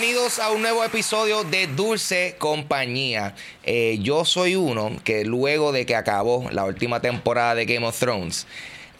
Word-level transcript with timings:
Bienvenidos 0.00 0.38
a 0.38 0.52
un 0.52 0.62
nuevo 0.62 0.84
episodio 0.84 1.42
de 1.42 1.66
Dulce 1.66 2.36
Compañía. 2.38 3.34
Eh, 3.64 3.98
yo 4.00 4.24
soy 4.24 4.54
uno 4.54 4.92
que 5.02 5.24
luego 5.24 5.72
de 5.72 5.86
que 5.86 5.96
acabó 5.96 6.48
la 6.52 6.64
última 6.66 7.00
temporada 7.00 7.56
de 7.56 7.66
Game 7.66 7.84
of 7.84 7.98
Thrones, 7.98 8.46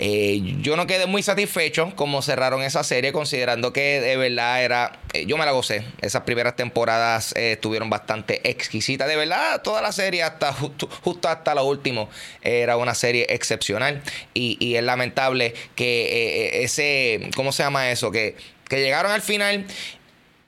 eh, 0.00 0.40
yo 0.60 0.76
no 0.76 0.88
quedé 0.88 1.06
muy 1.06 1.22
satisfecho 1.22 1.92
como 1.94 2.20
cerraron 2.20 2.62
esa 2.62 2.82
serie, 2.82 3.12
considerando 3.12 3.72
que 3.72 4.00
de 4.00 4.16
verdad 4.16 4.64
era. 4.64 4.98
eh, 5.12 5.24
yo 5.24 5.38
me 5.38 5.44
la 5.44 5.52
gocé. 5.52 5.84
Esas 6.00 6.22
primeras 6.22 6.56
temporadas 6.56 7.32
estuvieron 7.36 7.88
bastante 7.88 8.50
exquisitas. 8.50 9.06
De 9.06 9.14
verdad, 9.14 9.62
toda 9.62 9.80
la 9.80 9.92
serie, 9.92 10.24
hasta 10.24 10.52
justo, 10.52 10.88
hasta 11.28 11.54
lo 11.54 11.64
último, 11.64 12.08
era 12.42 12.76
una 12.76 12.96
serie 12.96 13.24
excepcional. 13.28 14.02
Y, 14.34 14.56
y 14.58 14.74
es 14.74 14.82
lamentable 14.82 15.54
que 15.76 16.64
ese. 16.64 17.30
¿Cómo 17.36 17.52
se 17.52 17.62
llama 17.62 17.88
eso? 17.92 18.10
Que, 18.10 18.34
que 18.68 18.80
llegaron 18.80 19.12
al 19.12 19.22
final 19.22 19.64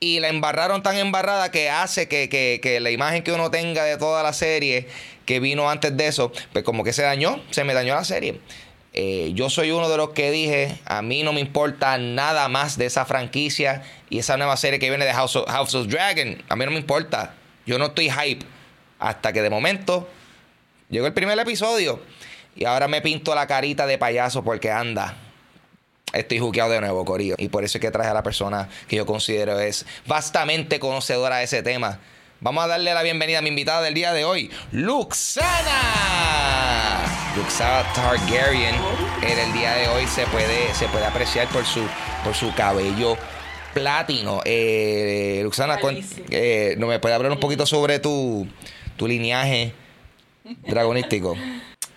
y 0.03 0.19
la 0.19 0.27
embarraron 0.29 0.81
tan 0.83 0.97
embarrada 0.97 1.51
que 1.51 1.69
hace 1.69 2.07
que, 2.09 2.27
que- 2.27 2.59
que 2.61 2.79
la 2.81 2.89
imagen 2.91 3.23
que 3.23 3.31
uno 3.31 3.49
tenga 3.51 3.83
de 3.85 3.97
toda 3.97 4.23
la 4.23 4.33
serie 4.33 4.87
que 5.25 5.39
vino 5.39 5.69
antes 5.69 5.95
de 5.95 6.07
eso, 6.07 6.33
pues 6.51 6.65
como 6.65 6.83
que 6.83 6.91
se 6.91 7.03
dañó, 7.03 7.39
se 7.51 7.63
me 7.63 7.73
dañó 7.75 7.93
la 7.95 8.03
serie. 8.03 8.41
Eh, 8.93 9.31
yo 9.35 9.49
soy 9.49 9.69
uno 9.71 9.87
de 9.87 9.95
los 9.97 10.09
que 10.09 10.31
dije, 10.31 10.75
a 10.85 11.01
mí 11.03 11.21
no 11.23 11.31
me 11.31 11.39
importa 11.39 11.97
nada 11.99 12.49
más 12.49 12.77
de 12.77 12.87
esa 12.87 13.05
franquicia 13.05 13.83
y 14.09 14.17
esa 14.19 14.35
nueva 14.37 14.57
serie 14.57 14.79
que 14.79 14.89
viene 14.89 15.05
de 15.05 15.13
House 15.13 15.35
of, 15.37 15.47
House 15.49 15.75
of 15.75 15.87
Dragon, 15.87 16.43
a 16.49 16.55
mí 16.55 16.65
no 16.65 16.71
me 16.71 16.77
importa. 16.79 17.35
Yo 17.67 17.77
no 17.77 17.85
estoy 17.85 18.09
hype 18.09 18.43
hasta 18.99 19.31
que 19.31 19.41
de 19.43 19.49
momento 19.51 20.09
llegó 20.89 21.05
el 21.05 21.13
primer 21.13 21.39
episodio 21.39 22.01
y 22.55 22.65
ahora 22.65 22.87
me 22.87 23.01
pinto 23.01 23.33
la 23.35 23.45
carita 23.47 23.85
de 23.85 23.97
payaso 23.99 24.43
porque 24.43 24.71
anda. 24.71 25.15
Estoy 26.13 26.39
juqueado 26.39 26.71
de 26.71 26.81
nuevo, 26.81 27.05
Corillo. 27.05 27.35
Y 27.37 27.49
por 27.49 27.63
eso 27.63 27.77
es 27.77 27.81
que 27.81 27.91
traje 27.91 28.09
a 28.09 28.13
la 28.13 28.23
persona 28.23 28.69
que 28.87 28.97
yo 28.97 29.05
considero 29.05 29.59
es 29.59 29.85
vastamente 30.05 30.79
conocedora 30.79 31.37
de 31.37 31.45
ese 31.45 31.63
tema. 31.63 31.99
Vamos 32.39 32.63
a 32.63 32.67
darle 32.67 32.93
la 32.93 33.03
bienvenida 33.03 33.37
a 33.37 33.41
mi 33.41 33.49
invitada 33.49 33.81
del 33.83 33.93
día 33.93 34.13
de 34.13 34.25
hoy, 34.25 34.49
Luxana. 34.71 35.47
Luxana 37.35 37.83
Targaryen. 37.93 38.75
En 39.21 39.37
el 39.37 39.53
día 39.53 39.73
de 39.75 39.87
hoy 39.89 40.07
se 40.07 40.25
puede, 40.25 40.73
se 40.73 40.87
puede 40.87 41.05
apreciar 41.05 41.47
por 41.49 41.65
su, 41.65 41.81
por 42.23 42.33
su 42.33 42.51
cabello 42.55 43.15
platino. 43.75 44.41
Eh, 44.43 45.41
Luxana, 45.43 45.77
eh, 46.31 46.75
¿no 46.79 46.87
me 46.87 46.99
puede 46.99 47.13
hablar 47.13 47.31
un 47.31 47.39
poquito 47.39 47.65
sobre 47.65 47.99
tu, 47.99 48.47
tu 48.97 49.07
lineaje 49.07 49.73
dragonístico? 50.67 51.37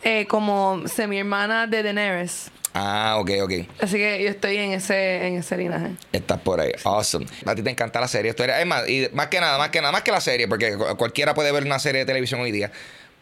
Eh, 0.03 0.27
como 0.27 0.83
semi 0.87 1.19
hermana 1.19 1.67
de 1.67 1.83
Daenerys. 1.83 2.51
Ah, 2.77 3.17
ok, 3.21 3.31
ok. 3.43 3.53
Así 3.81 3.97
que 3.99 4.21
yo 4.23 4.29
estoy 4.31 4.57
en 4.57 4.73
ese, 4.73 5.27
en 5.29 5.37
ese 5.37 5.57
linaje. 5.57 5.93
Estás 6.13 6.41
por 6.41 6.61
ahí. 6.61 6.73
Awesome. 6.83 7.25
A 7.47 7.55
ti 7.55 7.63
te 7.63 7.71
encanta 7.71 8.01
la 8.01 8.09
serie. 8.09 8.31
Esto 8.31 8.43
era- 8.43 8.61
es 8.61 8.67
más, 8.67 8.89
y 8.89 9.09
más 9.13 9.29
que 9.29 9.39
nada, 9.41 9.59
más 9.59 9.71
que 9.71 9.81
nada, 9.81 9.93
más 9.93 10.03
que 10.03 10.11
la 10.11 10.21
serie, 10.21 10.49
porque 10.49 10.77
cu- 10.77 10.97
cualquiera 10.97 11.35
puede 11.35 11.53
ver 11.53 11.65
una 11.65 11.79
serie 11.79 12.01
de 12.01 12.05
televisión 12.07 12.41
hoy 12.41 12.51
día. 12.51 12.73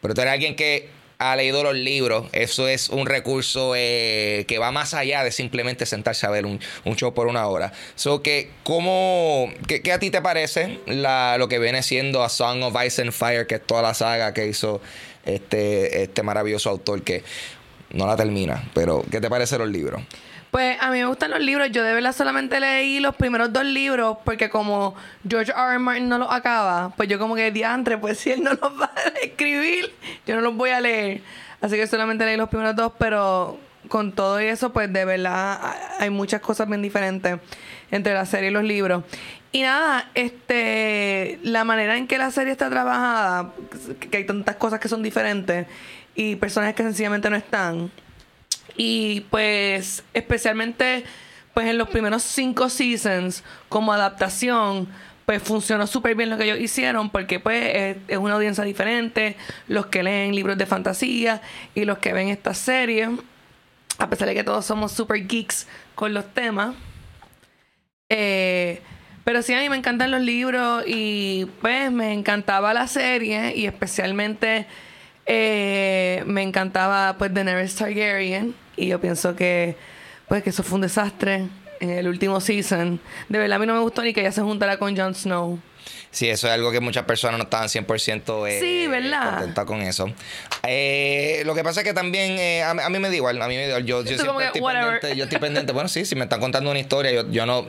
Pero 0.00 0.14
tú 0.14 0.22
eres 0.22 0.32
alguien 0.32 0.56
que 0.56 0.88
ha 1.18 1.36
leído 1.36 1.62
los 1.62 1.74
libros. 1.74 2.28
Eso 2.32 2.66
es 2.66 2.88
un 2.88 3.06
recurso 3.06 3.74
eh, 3.76 4.44
que 4.48 4.58
va 4.58 4.72
más 4.72 4.94
allá 4.94 5.22
de 5.22 5.30
simplemente 5.30 5.84
sentarse 5.86 6.26
a 6.26 6.30
ver 6.30 6.46
un, 6.46 6.58
un 6.84 6.96
show 6.96 7.12
por 7.12 7.26
una 7.26 7.46
hora. 7.46 7.72
So 7.94 8.22
que, 8.22 8.50
¿cómo, 8.64 9.52
qué, 9.68 9.82
qué 9.82 9.92
a 9.92 9.98
ti 9.98 10.10
te 10.10 10.22
parece 10.22 10.80
la, 10.86 11.36
lo 11.38 11.46
que 11.48 11.58
viene 11.58 11.82
siendo 11.82 12.24
A 12.24 12.28
Song 12.30 12.62
of 12.62 12.74
Ice 12.84 13.02
and 13.02 13.12
Fire, 13.12 13.46
que 13.46 13.56
es 13.56 13.66
toda 13.66 13.82
la 13.82 13.92
saga 13.94 14.32
que 14.32 14.46
hizo 14.48 14.80
este, 15.26 16.02
este 16.02 16.22
maravilloso 16.22 16.70
autor 16.70 17.02
que 17.02 17.22
no 17.92 18.06
la 18.06 18.16
termina? 18.16 18.62
Pero, 18.74 19.04
¿qué 19.10 19.20
te 19.20 19.28
parecen 19.28 19.58
los 19.58 19.68
libros? 19.68 20.02
Pues 20.50 20.76
a 20.82 20.90
mí 20.90 20.98
me 20.98 21.06
gustan 21.06 21.30
los 21.30 21.40
libros. 21.40 21.70
Yo 21.72 21.82
de 21.82 21.94
verdad 21.94 22.14
solamente 22.14 22.60
leí 22.60 23.00
los 23.00 23.16
primeros 23.16 23.52
dos 23.52 23.64
libros 23.64 24.18
porque 24.22 24.50
como 24.50 24.94
George 25.26 25.50
R. 25.50 25.70
R. 25.70 25.78
Martin 25.78 26.10
no 26.10 26.18
los 26.18 26.30
acaba, 26.30 26.92
pues 26.94 27.08
yo 27.08 27.18
como 27.18 27.34
que 27.34 27.50
diantre, 27.50 27.96
pues 27.96 28.18
si 28.18 28.32
él 28.32 28.42
no 28.42 28.50
los 28.50 28.60
va 28.80 28.92
a 28.94 29.18
escribir, 29.22 29.94
yo 30.26 30.34
no 30.34 30.42
los 30.42 30.54
voy 30.54 30.68
a 30.68 30.80
leer. 30.80 31.22
Así 31.62 31.76
que 31.76 31.86
solamente 31.86 32.26
leí 32.26 32.36
los 32.36 32.50
primeros 32.50 32.76
dos, 32.76 32.92
pero 32.98 33.56
con 33.88 34.12
todo 34.12 34.42
y 34.42 34.46
eso, 34.46 34.74
pues 34.74 34.92
de 34.92 35.04
verdad 35.06 35.58
hay 35.98 36.10
muchas 36.10 36.42
cosas 36.42 36.68
bien 36.68 36.82
diferentes 36.82 37.38
entre 37.90 38.12
la 38.12 38.26
serie 38.26 38.50
y 38.50 38.52
los 38.52 38.64
libros. 38.64 39.04
Y 39.52 39.60
nada, 39.62 40.10
este, 40.14 41.38
la 41.42 41.64
manera 41.64 41.98
en 41.98 42.06
que 42.06 42.16
la 42.16 42.30
serie 42.30 42.52
está 42.52 42.70
trabajada, 42.70 43.52
que 44.10 44.16
hay 44.16 44.24
tantas 44.24 44.56
cosas 44.56 44.80
que 44.80 44.88
son 44.88 45.02
diferentes 45.02 45.66
y 46.14 46.36
personajes 46.36 46.74
que 46.74 46.82
sencillamente 46.82 47.28
no 47.28 47.36
están. 47.36 47.90
Y 48.76 49.20
pues 49.30 50.02
especialmente 50.14 51.04
pues 51.52 51.66
en 51.66 51.76
los 51.76 51.90
primeros 51.90 52.22
cinco 52.22 52.70
seasons 52.70 53.44
como 53.68 53.92
adaptación 53.92 54.88
pues 55.26 55.42
funcionó 55.42 55.86
súper 55.86 56.14
bien 56.14 56.30
lo 56.30 56.38
que 56.38 56.44
ellos 56.44 56.58
hicieron 56.58 57.10
porque 57.10 57.38
pues 57.38 57.74
es, 57.74 57.96
es 58.08 58.16
una 58.16 58.34
audiencia 58.34 58.64
diferente, 58.64 59.36
los 59.68 59.86
que 59.86 60.02
leen 60.02 60.34
libros 60.34 60.56
de 60.56 60.64
fantasía 60.64 61.42
y 61.74 61.84
los 61.84 61.98
que 61.98 62.14
ven 62.14 62.28
esta 62.28 62.54
serie, 62.54 63.10
a 63.98 64.08
pesar 64.08 64.28
de 64.28 64.34
que 64.34 64.44
todos 64.44 64.64
somos 64.64 64.92
super 64.92 65.26
geeks 65.26 65.66
con 65.94 66.14
los 66.14 66.32
temas. 66.32 66.74
Eh, 68.08 68.80
pero 69.24 69.42
sí, 69.42 69.54
a 69.54 69.60
mí 69.60 69.68
me 69.68 69.76
encantan 69.76 70.10
los 70.10 70.20
libros 70.20 70.84
y 70.86 71.46
pues 71.60 71.90
me 71.90 72.12
encantaba 72.12 72.74
la 72.74 72.86
serie 72.86 73.54
y 73.56 73.66
especialmente 73.66 74.66
eh, 75.26 76.22
me 76.26 76.42
encantaba 76.42 77.16
pues 77.18 77.32
Daenerys 77.32 77.76
Targaryen 77.76 78.54
y 78.76 78.88
yo 78.88 79.00
pienso 79.00 79.36
que 79.36 79.76
pues 80.28 80.42
que 80.42 80.50
eso 80.50 80.62
fue 80.62 80.76
un 80.76 80.82
desastre 80.82 81.48
en 81.80 81.90
el 81.90 82.08
último 82.08 82.40
season. 82.40 83.00
De 83.28 83.38
verdad 83.38 83.56
a 83.56 83.58
mí 83.58 83.66
no 83.66 83.74
me 83.74 83.80
gustó 83.80 84.02
ni 84.02 84.12
que 84.12 84.20
ella 84.20 84.32
se 84.32 84.42
juntara 84.42 84.76
con 84.78 84.96
Jon 84.96 85.14
Snow. 85.14 85.58
Sí, 86.10 86.28
eso 86.28 86.46
es 86.46 86.52
algo 86.52 86.70
que 86.70 86.80
muchas 86.80 87.04
personas 87.04 87.38
no 87.38 87.44
estaban 87.44 87.68
100% 87.68 88.48
eh, 88.48 88.60
Sí, 88.60 88.86
¿verdad? 88.86 89.38
contentas 89.38 89.64
con 89.64 89.80
eso. 89.80 90.12
Eh, 90.62 91.42
lo 91.46 91.54
que 91.54 91.64
pasa 91.64 91.80
es 91.80 91.86
que 91.86 91.94
también 91.94 92.38
eh, 92.38 92.62
a, 92.62 92.70
a 92.70 92.88
mí 92.90 92.98
me 92.98 93.08
da 93.08 93.16
igual, 93.16 93.40
a 93.40 93.48
mí 93.48 93.56
me 93.56 93.62
da 93.62 93.68
igual. 93.68 93.84
Yo, 93.84 94.04
yo 94.04 94.18
siempre 94.18 94.46
estoy 94.46 94.62
pendiente, 94.62 95.16
yo 95.16 95.24
estoy 95.24 95.38
pendiente. 95.38 95.72
Bueno, 95.72 95.88
sí, 95.88 96.04
si 96.04 96.14
me 96.14 96.24
están 96.24 96.40
contando 96.40 96.70
una 96.70 96.80
historia, 96.80 97.12
yo, 97.12 97.30
yo 97.30 97.46
no... 97.46 97.66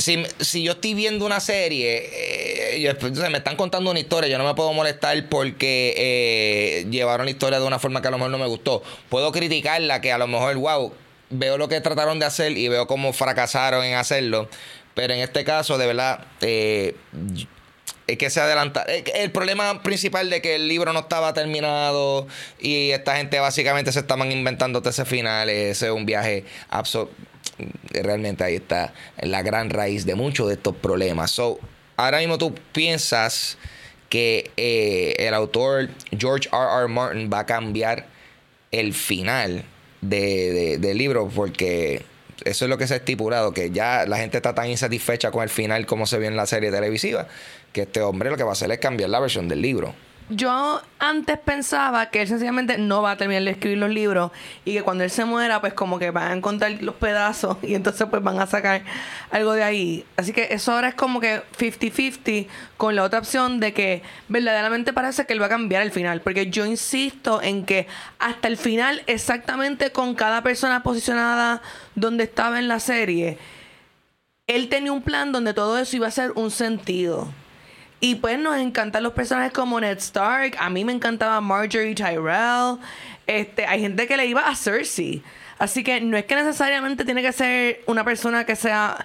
Si, 0.00 0.62
yo 0.62 0.72
estoy 0.72 0.94
viendo 0.94 1.26
una 1.26 1.40
serie, 1.40 2.08
eh, 2.74 2.80
yo- 2.80 2.90
entonces 2.90 3.30
me 3.30 3.38
están 3.38 3.56
contando 3.56 3.90
una 3.90 4.00
historia, 4.00 4.28
yo 4.30 4.38
no 4.38 4.44
me 4.44 4.54
puedo 4.54 4.72
molestar 4.72 5.28
porque 5.28 5.94
eh, 5.96 6.86
llevaron 6.90 7.26
la 7.26 7.30
historia 7.30 7.60
de 7.60 7.66
una 7.66 7.78
forma 7.78 8.00
que 8.00 8.08
a 8.08 8.10
lo 8.10 8.16
mejor 8.18 8.30
no 8.30 8.38
me 8.38 8.46
gustó. 8.46 8.82
Puedo 9.08 9.30
criticarla, 9.32 10.00
que 10.00 10.10
a 10.12 10.18
lo 10.18 10.26
mejor, 10.26 10.56
wow, 10.56 10.92
veo 11.30 11.58
lo 11.58 11.68
que 11.68 11.80
trataron 11.80 12.18
de 12.18 12.26
hacer 12.26 12.56
y 12.56 12.68
veo 12.68 12.86
cómo 12.86 13.12
fracasaron 13.12 13.84
en 13.84 13.94
hacerlo. 13.94 14.48
Pero 14.94 15.12
en 15.14 15.20
este 15.20 15.44
caso, 15.44 15.76
de 15.78 15.86
verdad, 15.86 16.26
eh, 16.40 16.96
es 18.06 18.18
que 18.18 18.28
se 18.30 18.40
adelanta. 18.40 18.82
El 19.14 19.30
problema 19.30 19.82
principal 19.82 20.30
de 20.30 20.40
que 20.42 20.56
el 20.56 20.66
libro 20.66 20.92
no 20.92 21.00
estaba 21.00 21.32
terminado 21.32 22.26
y 22.58 22.90
esta 22.90 23.16
gente 23.16 23.38
básicamente 23.38 23.92
se 23.92 24.00
estaban 24.00 24.32
inventando 24.32 24.82
ese 24.84 25.04
final, 25.04 25.48
ese 25.48 25.86
es 25.86 25.92
un 25.92 26.06
viaje 26.06 26.44
absoluto. 26.70 27.12
Realmente 27.90 28.44
ahí 28.44 28.56
está 28.56 28.92
la 29.20 29.42
gran 29.42 29.70
raíz 29.70 30.06
de 30.06 30.14
muchos 30.14 30.48
de 30.48 30.54
estos 30.54 30.76
problemas. 30.76 31.30
So, 31.30 31.58
ahora 31.96 32.18
mismo 32.18 32.38
tú 32.38 32.54
piensas 32.72 33.58
que 34.08 34.50
eh, 34.56 35.14
el 35.18 35.34
autor 35.34 35.88
George 36.16 36.48
R. 36.52 36.82
R. 36.82 36.88
Martin 36.88 37.30
va 37.32 37.40
a 37.40 37.46
cambiar 37.46 38.06
el 38.72 38.92
final 38.94 39.64
de, 40.00 40.78
del 40.78 40.98
libro 40.98 41.28
porque 41.34 42.02
eso 42.44 42.64
es 42.64 42.68
lo 42.68 42.78
que 42.78 42.86
se 42.86 42.94
ha 42.94 42.96
estipulado, 42.98 43.52
que 43.52 43.70
ya 43.70 44.06
la 44.06 44.16
gente 44.16 44.38
está 44.38 44.54
tan 44.54 44.68
insatisfecha 44.68 45.30
con 45.30 45.42
el 45.42 45.48
final 45.48 45.86
como 45.86 46.06
se 46.06 46.18
ve 46.18 46.26
en 46.26 46.36
la 46.36 46.46
serie 46.46 46.70
televisiva, 46.70 47.28
que 47.72 47.82
este 47.82 48.00
hombre 48.00 48.30
lo 48.30 48.36
que 48.36 48.42
va 48.42 48.50
a 48.50 48.52
hacer 48.52 48.70
es 48.70 48.78
cambiar 48.78 49.10
la 49.10 49.20
versión 49.20 49.48
del 49.48 49.62
libro 49.62 49.94
yo 50.30 50.80
antes 51.00 51.38
pensaba 51.38 52.10
que 52.10 52.22
él 52.22 52.28
sencillamente 52.28 52.78
no 52.78 53.02
va 53.02 53.12
a 53.12 53.16
terminar 53.16 53.42
de 53.42 53.50
escribir 53.50 53.78
los 53.78 53.90
libros 53.90 54.30
y 54.64 54.74
que 54.74 54.82
cuando 54.82 55.02
él 55.02 55.10
se 55.10 55.24
muera, 55.24 55.60
pues 55.60 55.74
como 55.74 55.98
que 55.98 56.12
van 56.12 56.30
a 56.30 56.36
encontrar 56.36 56.70
los 56.82 56.94
pedazos 56.94 57.56
y 57.62 57.74
entonces 57.74 58.06
pues 58.08 58.22
van 58.22 58.38
a 58.38 58.46
sacar 58.46 58.82
algo 59.30 59.52
de 59.52 59.64
ahí. 59.64 60.04
Así 60.16 60.32
que 60.32 60.48
eso 60.50 60.72
ahora 60.72 60.88
es 60.88 60.94
como 60.94 61.20
que 61.20 61.42
50-50 61.58 62.46
con 62.76 62.94
la 62.94 63.02
otra 63.02 63.18
opción 63.18 63.58
de 63.58 63.72
que 63.72 64.02
verdaderamente 64.28 64.92
parece 64.92 65.26
que 65.26 65.32
él 65.32 65.42
va 65.42 65.46
a 65.46 65.50
cambiar 65.50 65.82
el 65.82 65.90
final. 65.90 66.20
Porque 66.20 66.48
yo 66.48 66.64
insisto 66.64 67.42
en 67.42 67.64
que 67.64 67.88
hasta 68.20 68.46
el 68.46 68.56
final, 68.56 69.02
exactamente 69.06 69.90
con 69.90 70.14
cada 70.14 70.42
persona 70.42 70.82
posicionada 70.82 71.60
donde 71.96 72.24
estaba 72.24 72.60
en 72.60 72.68
la 72.68 72.78
serie, 72.78 73.36
él 74.46 74.68
tenía 74.68 74.92
un 74.92 75.02
plan 75.02 75.32
donde 75.32 75.54
todo 75.54 75.78
eso 75.78 75.96
iba 75.96 76.06
a 76.06 76.12
ser 76.12 76.32
un 76.36 76.50
sentido. 76.52 77.28
Y 78.00 78.14
pues 78.16 78.38
nos 78.38 78.56
encantan 78.56 79.02
los 79.02 79.12
personajes 79.12 79.52
como 79.52 79.78
Ned 79.78 79.98
Stark. 79.98 80.56
A 80.58 80.70
mí 80.70 80.84
me 80.84 80.92
encantaba 80.92 81.40
Marjorie 81.40 81.94
Tyrell. 81.94 82.78
Este, 83.26 83.66
hay 83.66 83.80
gente 83.80 84.06
que 84.06 84.16
le 84.16 84.26
iba 84.26 84.48
a 84.48 84.56
Cersei. 84.56 85.22
Así 85.58 85.84
que 85.84 86.00
no 86.00 86.16
es 86.16 86.24
que 86.24 86.34
necesariamente 86.34 87.04
tiene 87.04 87.20
que 87.20 87.32
ser 87.32 87.82
una 87.86 88.02
persona 88.02 88.46
que 88.46 88.56
sea 88.56 89.04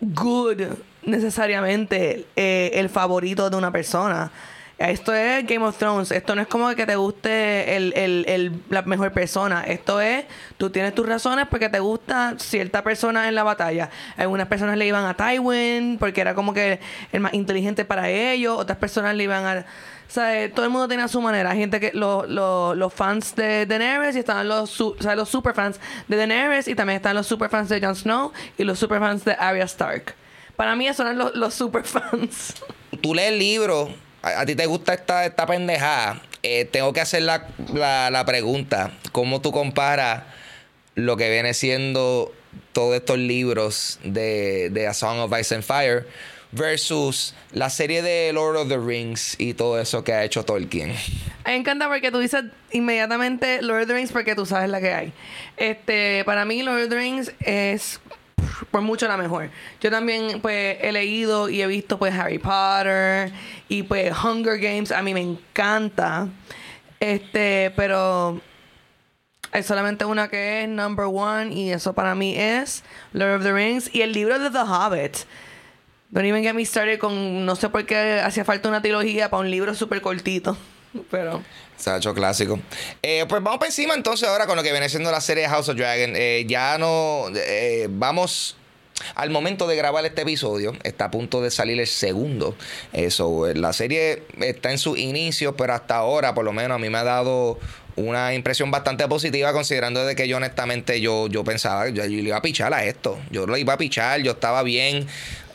good 0.00 0.60
necesariamente 1.02 2.26
eh, 2.36 2.72
el 2.74 2.90
favorito 2.90 3.48
de 3.48 3.56
una 3.56 3.70
persona. 3.70 4.30
Esto 4.78 5.14
es 5.14 5.46
Game 5.46 5.64
of 5.64 5.78
Thrones. 5.78 6.10
Esto 6.10 6.34
no 6.34 6.42
es 6.42 6.48
como 6.48 6.74
que 6.74 6.84
te 6.84 6.96
guste 6.96 7.76
el, 7.76 7.94
el, 7.94 8.60
la 8.68 8.82
mejor 8.82 9.10
persona. 9.10 9.64
Esto 9.64 10.02
es, 10.02 10.26
tú 10.58 10.68
tienes 10.68 10.94
tus 10.94 11.06
razones 11.06 11.46
porque 11.48 11.70
te 11.70 11.80
gusta 11.80 12.34
cierta 12.38 12.84
persona 12.84 13.26
en 13.26 13.34
la 13.34 13.42
batalla. 13.42 13.88
Algunas 14.18 14.48
personas 14.48 14.76
le 14.76 14.86
iban 14.86 15.06
a 15.06 15.14
Tywin 15.14 15.96
porque 15.98 16.20
era 16.20 16.34
como 16.34 16.52
que 16.52 16.78
el 17.10 17.20
más 17.20 17.32
inteligente 17.32 17.86
para 17.86 18.10
ellos. 18.10 18.58
Otras 18.58 18.76
personas 18.76 19.14
le 19.14 19.24
iban 19.24 19.46
a... 19.46 19.60
O 19.60 20.10
sea, 20.10 20.52
todo 20.52 20.66
el 20.66 20.70
mundo 20.70 20.86
tiene 20.88 21.02
a 21.02 21.08
su 21.08 21.22
manera. 21.22 21.52
Hay 21.52 21.58
gente 21.58 21.80
que 21.80 21.92
los 21.94 22.28
los 22.28 22.92
fans 22.92 23.34
de 23.34 23.64
Daenerys 23.64 24.14
y 24.14 24.18
están 24.18 24.46
los, 24.46 24.78
o 24.78 24.94
sea, 25.00 25.16
los 25.16 25.30
superfans 25.30 25.80
de 26.06 26.16
Daenerys 26.16 26.68
y 26.68 26.74
también 26.74 26.98
están 26.98 27.16
los 27.16 27.26
superfans 27.26 27.70
de 27.70 27.80
Jon 27.80 27.96
Snow 27.96 28.32
y 28.58 28.64
los 28.64 28.78
superfans 28.78 29.24
de 29.24 29.32
Arya 29.32 29.64
Stark. 29.64 30.14
Para 30.54 30.76
mí 30.76 30.86
esos 30.86 31.06
son 31.06 31.16
los, 31.16 31.34
los 31.34 31.54
superfans. 31.54 32.54
Tú 33.00 33.14
lees 33.14 33.32
el 33.32 33.38
libro 33.38 34.05
a, 34.22 34.44
ti 34.46 34.54
te 34.54 34.66
gusta 34.66 34.94
esta, 34.94 35.24
esta 35.24 35.46
pendejada, 35.46 36.22
eh, 36.42 36.64
tengo 36.64 36.92
que 36.92 37.00
hacer 37.00 37.22
la, 37.22 37.46
la, 38.10 38.24
pregunta, 38.24 38.92
¿cómo 39.12 39.40
tú 39.40 39.52
comparas 39.52 40.24
lo 40.94 41.16
que 41.16 41.30
viene 41.30 41.54
siendo 41.54 42.32
todos 42.72 42.96
estos 42.96 43.18
libros 43.18 43.98
de, 44.02 44.70
de 44.70 44.86
A 44.86 44.94
Song 44.94 45.18
of 45.18 45.32
Ice 45.38 45.54
and 45.54 45.64
Fire 45.64 46.06
versus 46.52 47.34
la 47.52 47.70
serie 47.70 48.02
de 48.02 48.32
Lord 48.32 48.56
of 48.56 48.68
the 48.68 48.78
Rings 48.78 49.36
y 49.38 49.54
todo 49.54 49.80
eso 49.80 50.04
que 50.04 50.12
ha 50.12 50.24
hecho 50.24 50.44
Tolkien. 50.44 50.94
Me 51.44 51.56
encanta 51.56 51.88
porque 51.88 52.10
tú 52.10 52.18
dices 52.18 52.44
inmediatamente 52.72 53.62
Lord 53.62 53.82
of 53.82 53.88
the 53.88 53.94
Rings 53.94 54.12
porque 54.12 54.34
tú 54.34 54.46
sabes 54.46 54.70
la 54.70 54.80
que 54.80 54.92
hay. 54.92 55.12
Este, 55.56 56.24
para 56.24 56.44
mí 56.44 56.62
Lord 56.62 56.84
of 56.84 56.88
the 56.88 56.96
Rings 56.96 57.32
es 57.40 58.00
por 58.70 58.82
mucho 58.82 59.08
la 59.08 59.16
mejor. 59.16 59.50
Yo 59.80 59.90
también 59.90 60.40
pues 60.40 60.78
he 60.80 60.92
leído 60.92 61.48
y 61.48 61.62
he 61.62 61.66
visto 61.66 61.98
pues 61.98 62.14
Harry 62.14 62.38
Potter 62.38 63.32
y 63.68 63.82
pues 63.82 64.12
Hunger 64.22 64.58
Games, 64.58 64.92
a 64.92 65.02
mí 65.02 65.14
me 65.14 65.20
encanta. 65.20 66.28
Este, 67.00 67.72
pero 67.76 68.40
hay 69.52 69.62
solamente 69.62 70.04
una 70.04 70.28
que 70.28 70.62
es 70.62 70.68
number 70.68 71.06
one 71.06 71.54
y 71.54 71.70
eso 71.70 71.92
para 71.92 72.14
mí 72.14 72.34
es 72.36 72.82
Lord 73.12 73.36
of 73.36 73.42
the 73.42 73.52
Rings 73.52 73.94
y 73.94 74.02
el 74.02 74.12
libro 74.12 74.38
de 74.38 74.50
The 74.50 74.58
Hobbit. 74.58 75.16
Don't 76.10 76.26
even 76.26 76.42
get 76.42 76.54
me 76.54 76.64
started 76.64 76.98
con 76.98 77.44
no 77.44 77.56
sé 77.56 77.68
por 77.68 77.84
qué 77.84 78.20
hacía 78.20 78.44
falta 78.44 78.68
una 78.68 78.80
trilogía 78.80 79.28
para 79.28 79.40
un 79.40 79.50
libro 79.50 79.74
súper 79.74 80.00
cortito. 80.00 80.56
Pero. 81.10 81.42
Se 81.76 81.98
clásico. 82.14 82.58
Eh, 83.02 83.26
pues 83.28 83.42
vamos 83.42 83.58
para 83.58 83.68
encima 83.68 83.94
entonces 83.94 84.28
ahora 84.28 84.46
con 84.46 84.56
lo 84.56 84.62
que 84.62 84.72
viene 84.72 84.88
siendo 84.88 85.10
la 85.10 85.20
serie 85.20 85.48
House 85.48 85.68
of 85.68 85.76
Dragon. 85.76 86.14
Eh, 86.16 86.44
ya 86.46 86.78
no. 86.78 87.26
Eh, 87.34 87.86
vamos. 87.90 88.56
Al 89.14 89.28
momento 89.28 89.66
de 89.66 89.76
grabar 89.76 90.06
este 90.06 90.22
episodio, 90.22 90.72
está 90.82 91.06
a 91.06 91.10
punto 91.10 91.42
de 91.42 91.50
salir 91.50 91.78
el 91.78 91.86
segundo. 91.86 92.56
Eso, 92.94 93.46
la 93.54 93.74
serie 93.74 94.22
está 94.40 94.70
en 94.70 94.78
su 94.78 94.96
inicio, 94.96 95.54
pero 95.54 95.74
hasta 95.74 95.96
ahora, 95.96 96.32
por 96.32 96.46
lo 96.46 96.54
menos, 96.54 96.76
a 96.76 96.78
mí 96.78 96.88
me 96.88 96.96
ha 96.96 97.04
dado 97.04 97.58
una 97.96 98.34
impresión 98.34 98.70
bastante 98.70 99.08
positiva 99.08 99.52
considerando 99.52 100.04
de 100.04 100.14
que 100.14 100.28
yo 100.28 100.36
honestamente 100.36 101.00
yo, 101.00 101.28
yo 101.28 101.44
pensaba 101.44 101.86
que 101.86 101.92
yo, 101.94 102.04
le 102.04 102.22
iba 102.22 102.36
a 102.36 102.42
pichar 102.42 102.72
a 102.72 102.84
esto. 102.84 103.18
Yo 103.30 103.46
lo 103.46 103.56
iba 103.56 103.72
a 103.72 103.78
pichar, 103.78 104.20
yo 104.20 104.32
estaba 104.32 104.62
bien, 104.62 105.06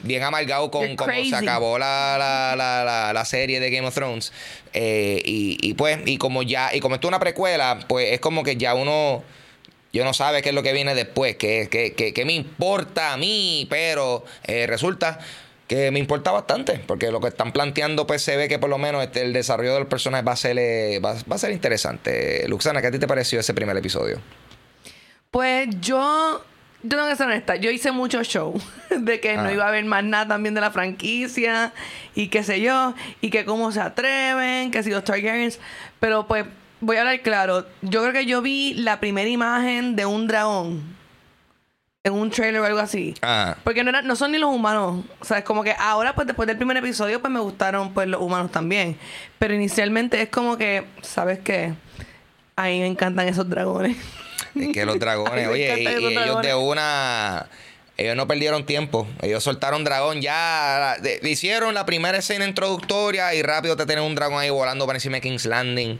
bien 0.03 0.23
amargado 0.23 0.71
con 0.71 0.95
cómo 0.95 1.11
se 1.11 1.35
acabó 1.35 1.77
la, 1.77 2.15
la, 2.17 3.13
la, 3.13 3.25
serie 3.25 3.59
de 3.59 3.69
Game 3.69 3.87
of 3.87 3.93
Thrones. 3.93 4.31
Eh, 4.73 5.21
y, 5.25 5.57
y, 5.61 5.73
pues, 5.73 5.99
y 6.05 6.17
como 6.17 6.43
ya, 6.43 6.73
y 6.73 6.79
como 6.79 6.95
esto 6.95 7.07
es 7.07 7.09
una 7.09 7.19
precuela, 7.19 7.79
pues 7.87 8.13
es 8.13 8.19
como 8.19 8.43
que 8.43 8.57
ya 8.57 8.73
uno 8.73 9.23
yo 9.93 10.05
no 10.05 10.13
sabe 10.13 10.41
qué 10.41 10.49
es 10.49 10.55
lo 10.55 10.63
que 10.63 10.73
viene 10.73 10.95
después, 10.95 11.35
qué, 11.35 11.67
qué, 11.69 11.93
qué, 11.93 12.13
qué 12.13 12.25
me 12.25 12.33
importa 12.33 13.13
a 13.13 13.17
mí, 13.17 13.67
pero 13.69 14.23
eh, 14.45 14.65
resulta 14.67 15.19
que 15.67 15.91
me 15.91 15.99
importa 15.99 16.31
bastante, 16.31 16.81
porque 16.85 17.11
lo 17.11 17.21
que 17.21 17.29
están 17.29 17.51
planteando, 17.53 18.05
pues 18.05 18.21
se 18.21 18.35
ve 18.35 18.47
que 18.47 18.59
por 18.59 18.69
lo 18.69 18.77
menos 18.77 19.03
este, 19.03 19.21
el 19.21 19.33
desarrollo 19.33 19.75
del 19.75 19.87
personaje 19.87 20.23
va 20.23 20.33
a 20.33 20.35
ser, 20.35 20.57
eh, 20.59 20.99
va, 20.99 21.15
a 21.29 21.37
ser 21.37 21.51
interesante. 21.51 22.45
Luxana, 22.47 22.81
¿qué 22.81 22.87
a 22.87 22.91
ti 22.91 22.99
te 22.99 23.07
pareció 23.07 23.39
ese 23.39 23.53
primer 23.53 23.75
episodio? 23.77 24.19
Pues 25.29 25.69
yo 25.79 26.43
yo 26.83 26.97
tengo 26.97 27.07
que 27.07 27.15
ser 27.15 27.27
honesta, 27.27 27.55
yo 27.55 27.69
hice 27.71 27.91
mucho 27.91 28.23
show 28.23 28.59
de 28.89 29.19
que 29.19 29.35
no 29.35 29.43
ah. 29.43 29.53
iba 29.53 29.65
a 29.65 29.67
haber 29.67 29.85
más 29.85 30.03
nada 30.03 30.27
también 30.27 30.53
de 30.55 30.61
la 30.61 30.71
franquicia 30.71 31.73
y 32.15 32.27
qué 32.27 32.43
sé 32.43 32.61
yo, 32.61 32.93
y 33.21 33.29
que 33.29 33.45
cómo 33.45 33.71
se 33.71 33.81
atreven, 33.81 34.71
que 34.71 34.83
si 34.83 34.89
los 34.89 35.03
Targaryens, 35.03 35.59
pero 35.99 36.27
pues 36.27 36.45
voy 36.79 36.97
a 36.97 37.01
hablar 37.01 37.21
claro, 37.21 37.65
yo 37.81 38.01
creo 38.01 38.13
que 38.13 38.25
yo 38.25 38.41
vi 38.41 38.73
la 38.73 38.99
primera 38.99 39.29
imagen 39.29 39.95
de 39.95 40.05
un 40.05 40.27
dragón 40.27 41.01
en 42.03 42.13
un 42.13 42.29
trailer 42.31 42.61
o 42.61 42.65
algo 42.65 42.79
así. 42.79 43.13
Ah. 43.21 43.55
Porque 43.63 43.83
no, 43.83 43.91
no 44.01 44.15
son 44.15 44.31
ni 44.31 44.37
los 44.37 44.53
humanos. 44.53 45.05
O 45.19 45.25
sea, 45.25 45.39
es 45.39 45.43
como 45.43 45.63
que 45.63 45.75
ahora, 45.77 46.15
pues 46.15 46.27
después 46.27 46.47
del 46.47 46.57
primer 46.57 46.77
episodio, 46.77 47.21
pues 47.21 47.31
me 47.31 47.39
gustaron 47.39 47.93
pues 47.93 48.07
los 48.07 48.21
humanos 48.21 48.51
también. 48.51 48.97
Pero 49.37 49.53
inicialmente 49.53 50.21
es 50.21 50.29
como 50.29 50.57
que, 50.57 50.85
¿sabes 51.01 51.39
qué? 51.39 51.73
A 52.55 52.63
mí 52.63 52.79
me 52.79 52.87
encantan 52.87 53.27
esos 53.27 53.47
dragones. 53.49 53.97
Es 54.55 54.73
que 54.73 54.85
los 54.85 54.99
dragones, 54.99 55.47
oye, 55.51 55.81
y, 55.81 55.87
ellos 55.87 56.41
de 56.41 56.55
una 56.55 57.47
ellos 58.01 58.15
no 58.15 58.27
perdieron 58.27 58.65
tiempo. 58.65 59.07
Ellos 59.21 59.43
soltaron 59.43 59.83
dragón 59.83 60.21
ya. 60.21 60.95
hicieron 61.21 61.73
la 61.75 61.85
primera 61.85 62.17
escena 62.17 62.45
introductoria 62.45 63.33
y 63.35 63.43
rápido 63.43 63.75
te 63.75 63.85
tienen 63.85 64.03
un 64.03 64.15
dragón 64.15 64.39
ahí 64.39 64.49
volando 64.49 64.87
para 64.87 64.97
encima 64.97 65.17
de 65.17 65.21
King's 65.21 65.45
Landing. 65.45 65.99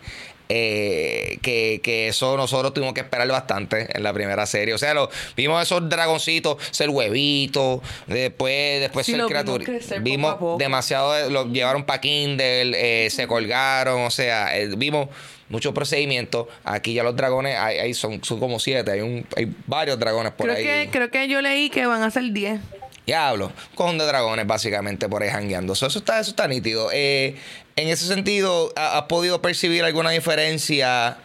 Eh, 0.53 1.38
que, 1.41 2.08
eso 2.10 2.36
nosotros 2.36 2.74
tuvimos 2.74 2.93
que 2.93 3.00
esperar 3.00 3.27
bastante 3.29 3.88
en 3.96 4.03
la 4.03 4.12
primera 4.12 4.46
serie. 4.46 4.74
O 4.74 4.77
sea, 4.77 4.93
lo, 4.93 5.10
vimos 5.38 5.62
esos 5.63 5.88
dragoncitos, 5.88 6.58
ser 6.72 6.89
huevito, 6.89 7.81
después, 8.08 8.81
después 8.81 9.05
ser 9.05 9.22
criatura. 9.25 9.63
Vimos, 10.01 10.58
demasiado, 10.58 11.29
lo 11.29 11.46
llevaron 11.46 11.86
para 11.86 12.01
Kindle, 12.01 12.74
eh, 12.75 13.10
se 13.10 13.27
colgaron, 13.27 14.01
o 14.01 14.12
sea, 14.12 14.58
eh, 14.58 14.67
vimos 14.75 15.08
muchos 15.48 15.74
procedimientos. 15.74 16.48
Aquí 16.65 16.93
ya 16.93 17.03
los 17.03 17.15
dragones 17.15 17.58
hay, 17.58 17.93
son, 17.93 18.22
son 18.22 18.39
como 18.39 18.60
siete, 18.60 18.91
hay, 18.91 19.00
un, 19.00 19.25
hay 19.38 19.53
varios 19.67 19.98
dragones 20.00 20.34
por 20.34 20.50
ahí. 20.50 20.63
Que, 20.63 20.89
creo 20.91 21.10
que 21.10 21.29
yo 21.29 21.41
leí 21.41 21.70
que 21.70 21.86
van 21.86 22.03
a 22.03 22.12
ser 22.12 22.29
diez. 22.34 22.60
Diablo, 23.05 23.51
con 23.75 23.98
de 23.98 24.05
dragones 24.05 24.48
básicamente 24.48 25.10
por 25.10 25.24
ahí 25.24 25.29
jangueando. 25.29 25.74
eso, 25.74 25.88
está, 25.88 26.20
eso 26.20 26.31
está 26.31 26.48
nítido. 26.48 26.89
Eh, 26.93 27.36
en 27.75 27.88
ese 27.88 28.05
sentido, 28.05 28.72
¿has 28.75 29.03
podido 29.03 29.41
percibir 29.41 29.84
alguna 29.84 30.12
diferencia 30.12 31.17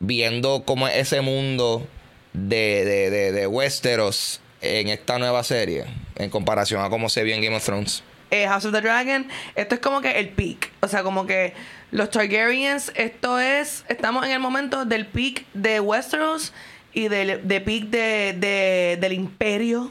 viendo 0.00 0.64
cómo 0.64 0.86
es 0.86 0.96
ese 0.96 1.20
mundo 1.20 1.86
de, 2.32 2.84
de, 2.84 3.32
de, 3.32 3.46
Westeros 3.46 4.40
en 4.60 4.88
esta 4.88 5.18
nueva 5.18 5.42
serie 5.44 5.86
en 6.16 6.30
comparación 6.30 6.84
a 6.84 6.90
cómo 6.90 7.08
se 7.08 7.22
vio 7.24 7.34
en 7.34 7.42
Game 7.42 7.56
of 7.56 7.64
Thrones? 7.64 8.02
Eh, 8.30 8.46
House 8.46 8.66
of 8.66 8.72
the 8.72 8.80
Dragon, 8.82 9.26
esto 9.54 9.74
es 9.74 9.80
como 9.80 10.02
que 10.02 10.18
el 10.18 10.28
peak. 10.28 10.70
O 10.80 10.88
sea, 10.88 11.02
como 11.02 11.26
que 11.26 11.54
los 11.90 12.10
Targaryens, 12.10 12.92
esto 12.94 13.40
es, 13.40 13.84
estamos 13.88 14.24
en 14.26 14.32
el 14.32 14.40
momento 14.40 14.84
del 14.84 15.06
peak 15.06 15.46
de 15.54 15.80
Westeros 15.80 16.52
y 16.92 17.08
del 17.08 17.46
de 17.48 17.60
peak 17.60 17.84
de, 17.84 18.98
del 19.00 19.12
imperio 19.14 19.90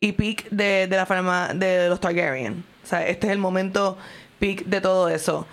y 0.00 0.12
peak 0.12 0.48
de, 0.50 0.86
de 0.86 0.96
la 0.96 1.06
forma 1.06 1.48
de 1.54 1.88
los 1.88 2.00
Targaryen. 2.00 2.64
O 2.82 2.86
sea, 2.86 3.06
este 3.06 3.26
es 3.28 3.32
el 3.32 3.38
momento 3.38 3.96
peak 4.38 4.64
de 4.64 4.80
todo 4.80 5.08
eso. 5.08 5.46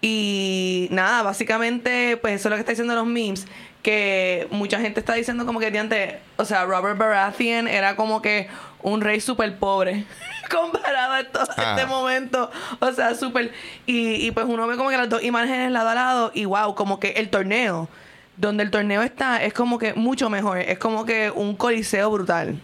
Y 0.00 0.88
nada, 0.92 1.22
básicamente, 1.22 2.16
pues 2.18 2.34
eso 2.34 2.48
es 2.48 2.50
lo 2.50 2.56
que 2.56 2.60
está 2.60 2.72
diciendo 2.72 2.94
los 2.94 3.06
memes. 3.06 3.46
Que 3.82 4.46
mucha 4.50 4.80
gente 4.80 5.00
está 5.00 5.14
diciendo 5.14 5.46
como 5.46 5.58
que 5.60 5.66
antes, 5.78 6.14
o 6.36 6.44
sea, 6.44 6.64
Robert 6.64 6.98
Baratheon 6.98 7.68
era 7.68 7.96
como 7.96 8.20
que 8.20 8.48
un 8.82 9.00
rey 9.00 9.20
súper 9.20 9.58
pobre 9.58 10.04
comparado 10.50 11.14
a 11.14 11.24
todo 11.24 11.46
Ah. 11.56 11.74
este 11.76 11.86
momento. 11.86 12.50
O 12.80 12.92
sea, 12.92 13.14
súper. 13.14 13.52
Y, 13.86 14.26
y 14.26 14.30
pues 14.32 14.46
uno 14.48 14.66
ve 14.66 14.76
como 14.76 14.90
que 14.90 14.96
las 14.96 15.08
dos 15.08 15.22
imágenes 15.22 15.70
lado 15.72 15.88
a 15.88 15.94
lado 15.94 16.30
y 16.34 16.44
wow, 16.44 16.74
como 16.74 17.00
que 17.00 17.10
el 17.10 17.28
torneo, 17.30 17.88
donde 18.36 18.64
el 18.64 18.70
torneo 18.70 19.02
está, 19.02 19.42
es 19.42 19.52
como 19.54 19.78
que 19.78 19.94
mucho 19.94 20.30
mejor. 20.30 20.58
Es 20.58 20.78
como 20.78 21.04
que 21.04 21.30
un 21.30 21.56
coliseo 21.56 22.10
brutal. 22.10 22.60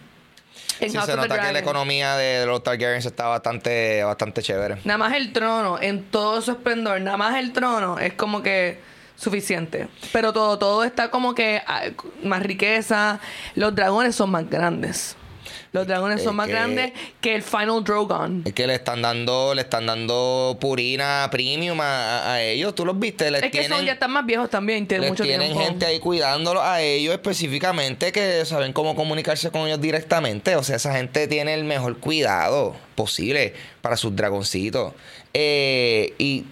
En 0.79 0.89
Sí, 0.89 0.97
House 0.97 1.05
se 1.07 1.13
of 1.13 1.21
the 1.21 1.27
nota 1.27 1.41
que 1.41 1.53
la 1.53 1.59
economía 1.59 2.15
de 2.15 2.45
los 2.45 2.63
Targaryens 2.63 3.05
está 3.05 3.27
bastante, 3.27 4.03
bastante 4.03 4.41
chévere. 4.41 4.77
Nada 4.83 4.97
más 4.97 5.13
el 5.13 5.33
trono, 5.33 5.79
en 5.81 6.03
todo 6.03 6.41
su 6.41 6.51
esplendor, 6.51 6.99
nada 7.01 7.17
más 7.17 7.35
el 7.37 7.53
trono 7.53 7.99
es 7.99 8.13
como 8.13 8.41
que 8.41 8.79
suficiente. 9.15 9.87
Pero 10.11 10.33
todo, 10.33 10.57
todo 10.57 10.83
está 10.83 11.09
como 11.11 11.35
que 11.35 11.61
ah, 11.65 11.83
más 12.23 12.43
riqueza. 12.43 13.19
Los 13.55 13.75
dragones 13.75 14.15
son 14.15 14.31
más 14.31 14.49
grandes. 14.49 15.15
Los 15.73 15.87
dragones 15.87 16.19
Es 16.19 16.23
son 16.23 16.35
más 16.35 16.45
que- 16.45 16.53
grandes 16.53 16.93
que 17.19 17.33
el 17.33 17.41
Final 17.41 17.83
Drogon. 17.83 18.43
Es 18.45 18.53
que 18.53 18.67
le 18.67 18.75
están 18.75 19.01
dando, 19.01 19.53
le 19.55 19.61
están 19.63 19.87
dando 19.87 20.55
purina 20.61 21.27
premium 21.31 21.79
a, 21.81 22.41
ellos. 22.41 22.75
¿Tú 22.75 22.85
los 22.85 22.97
viste? 22.99 23.31
Les 23.31 23.41
Es 23.41 23.51
que 23.51 23.59
tienen, 23.59 23.77
son 23.79 23.85
ya 23.85 23.93
están 23.93 24.11
más 24.11 24.23
viejos 24.25 24.49
también, 24.51 24.85
tienen 24.87 25.01
les 25.01 25.11
mucho 25.11 25.23
tienen 25.23 25.47
tiempo. 25.47 25.65
gente 25.65 25.85
ahí 25.87 25.99
cuidándolos 25.99 26.61
a 26.63 26.81
ellos 26.81 27.13
específicamente 27.13 28.11
que 28.11 28.45
saben 28.45 28.71
cómo 28.71 28.95
comunicarse 28.95 29.49
con 29.49 29.67
ellos 29.67 29.81
directamente. 29.81 30.55
O 30.55 30.63
sea, 30.63 30.75
esa 30.75 30.93
gente 30.95 31.27
tiene 31.27 31.55
el 31.55 31.63
mejor 31.63 31.97
cuidado 31.97 32.75
posible 32.95 33.53
para 33.81 33.97
sus 33.97 34.15
dragoncitos. 34.15 34.93
Eh, 35.33 36.13
y 36.19 36.45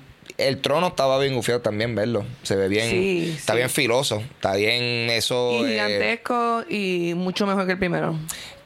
el 0.47 0.59
trono 0.61 0.87
estaba 0.87 1.17
bien 1.19 1.33
gufiado 1.35 1.61
también 1.61 1.95
verlo. 1.95 2.25
Se 2.43 2.55
ve 2.55 2.67
bien, 2.67 2.89
Sí, 2.89 3.35
está 3.37 3.53
sí. 3.53 3.57
bien 3.57 3.69
filoso. 3.69 4.21
Está 4.35 4.55
bien 4.55 5.09
eso. 5.09 5.51
Y 5.61 5.65
eh, 5.65 5.69
gigantesco 5.69 6.63
y 6.69 7.13
mucho 7.15 7.45
mejor 7.45 7.65
que 7.65 7.73
el 7.73 7.79
primero. 7.79 8.15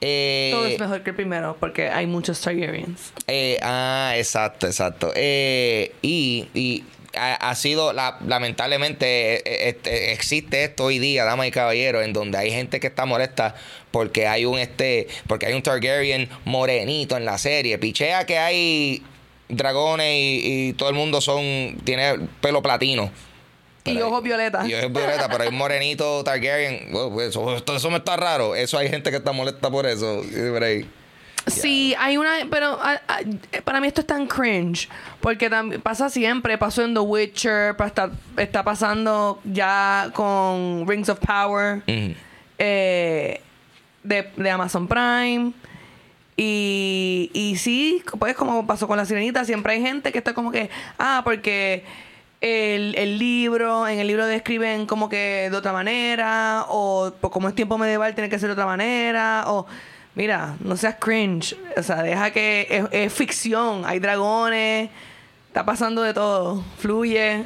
eh, 0.01 0.51
Todo 0.53 0.65
es 0.67 0.79
mejor 0.79 1.03
que 1.03 1.09
el 1.11 1.15
primero 1.15 1.57
porque 1.59 1.89
hay 1.89 2.05
muchos 2.07 2.39
Targaryens. 2.41 3.13
Eh, 3.27 3.57
ah, 3.61 4.13
exacto, 4.17 4.67
exacto. 4.67 5.11
Eh, 5.15 5.91
y 6.01 6.47
y 6.53 6.83
ha, 7.17 7.35
ha 7.49 7.55
sido, 7.55 7.93
la, 7.93 8.17
lamentablemente, 8.27 9.37
eh, 9.37 9.69
este, 9.69 10.11
existe 10.11 10.63
esto 10.65 10.85
hoy 10.85 10.99
día, 10.99 11.23
damas 11.23 11.47
y 11.47 11.51
caballeros, 11.51 12.03
en 12.03 12.11
donde 12.13 12.37
hay 12.37 12.51
gente 12.51 12.79
que 12.79 12.87
está 12.87 13.05
molesta 13.05 13.55
porque 13.91 14.27
hay 14.27 14.43
un 14.45 14.59
este, 14.59 15.07
porque 15.27 15.45
hay 15.45 15.53
un 15.53 15.61
Targaryen 15.61 16.27
morenito 16.43 17.15
en 17.15 17.23
la 17.25 17.37
serie. 17.37 17.77
Pichea 17.77 18.25
que 18.25 18.37
hay 18.37 19.01
dragones 19.49 20.13
y, 20.15 20.67
y 20.69 20.73
todo 20.73 20.89
el 20.89 20.95
mundo 20.95 21.21
son, 21.21 21.77
tiene 21.83 22.19
pelo 22.41 22.61
platino. 22.61 23.11
Y 23.87 23.93
Pero 23.93 24.07
ojos 24.07 24.23
violetas. 24.23 24.67
Y 24.67 24.73
ojos 24.73 24.91
violeta, 24.91 25.29
pero 25.29 25.43
hay 25.43 25.49
un 25.49 25.57
morenito 25.57 26.23
Targaryen. 26.23 26.89
Pues, 26.91 27.29
eso, 27.29 27.55
esto- 27.55 27.75
eso 27.75 27.89
me 27.91 27.97
está 27.97 28.17
raro. 28.17 28.55
Eso 28.55 28.77
hay 28.79 28.89
gente 28.89 29.11
que 29.11 29.17
está 29.17 29.31
molesta 29.31 29.69
por 29.69 29.85
eso. 29.85 30.21
Ahí. 30.63 30.89
Sí, 31.45 31.93
hay 31.99 32.17
una, 32.17 32.31
pero 32.49 32.79
ah, 32.81 32.99
para 33.63 33.79
mí 33.79 33.85
esto 33.85 34.01
es 34.01 34.07
tan 34.07 34.25
cringe, 34.25 34.89
porque 35.21 35.51
tam- 35.51 35.79
pasa 35.79 36.09
siempre, 36.09 36.57
pasó 36.57 36.81
en 36.83 36.95
The 36.95 37.01
Witcher, 37.01 37.75
está, 37.85 38.09
está 38.37 38.63
pasando 38.63 39.39
ya 39.43 40.09
con 40.15 40.85
Rings 40.87 41.07
of 41.09 41.19
Power 41.19 41.83
eh, 42.57 43.41
de, 44.03 44.29
de 44.35 44.49
Amazon 44.49 44.87
Prime. 44.87 45.51
Y, 46.37 47.31
y 47.33 47.55
sí, 47.57 48.03
pues 48.19 48.35
como 48.35 48.67
pasó 48.67 48.87
con 48.87 48.97
la 48.97 49.05
sirenita, 49.05 49.45
siempre 49.45 49.73
hay 49.73 49.81
gente 49.81 50.11
que 50.11 50.17
está 50.17 50.33
como 50.33 50.51
que, 50.51 50.69
ah, 50.99 51.21
porque 51.23 51.83
el, 52.41 52.93
el 52.95 53.17
libro, 53.17 53.87
en 53.87 53.99
el 53.99 54.07
libro 54.07 54.25
describen 54.25 54.85
como 54.85 55.07
que 55.07 55.47
de 55.49 55.55
otra 55.55 55.71
manera, 55.71 56.65
o 56.67 57.13
como 57.21 57.47
es 57.47 57.55
tiempo 57.55 57.77
medieval 57.77 58.13
tiene 58.15 58.29
que 58.29 58.37
ser 58.37 58.49
de 58.49 58.53
otra 58.53 58.65
manera, 58.65 59.45
o 59.47 59.65
mira, 60.13 60.57
no 60.59 60.75
seas 60.75 60.95
cringe, 60.99 61.55
o 61.77 61.83
sea, 61.83 62.03
deja 62.03 62.31
que 62.31 62.85
es, 62.91 63.13
ficción, 63.13 63.83
hay 63.85 63.99
dragones, 63.99 64.89
está 65.47 65.65
pasando 65.65 66.01
de 66.01 66.13
todo, 66.13 66.63
fluye. 66.79 67.45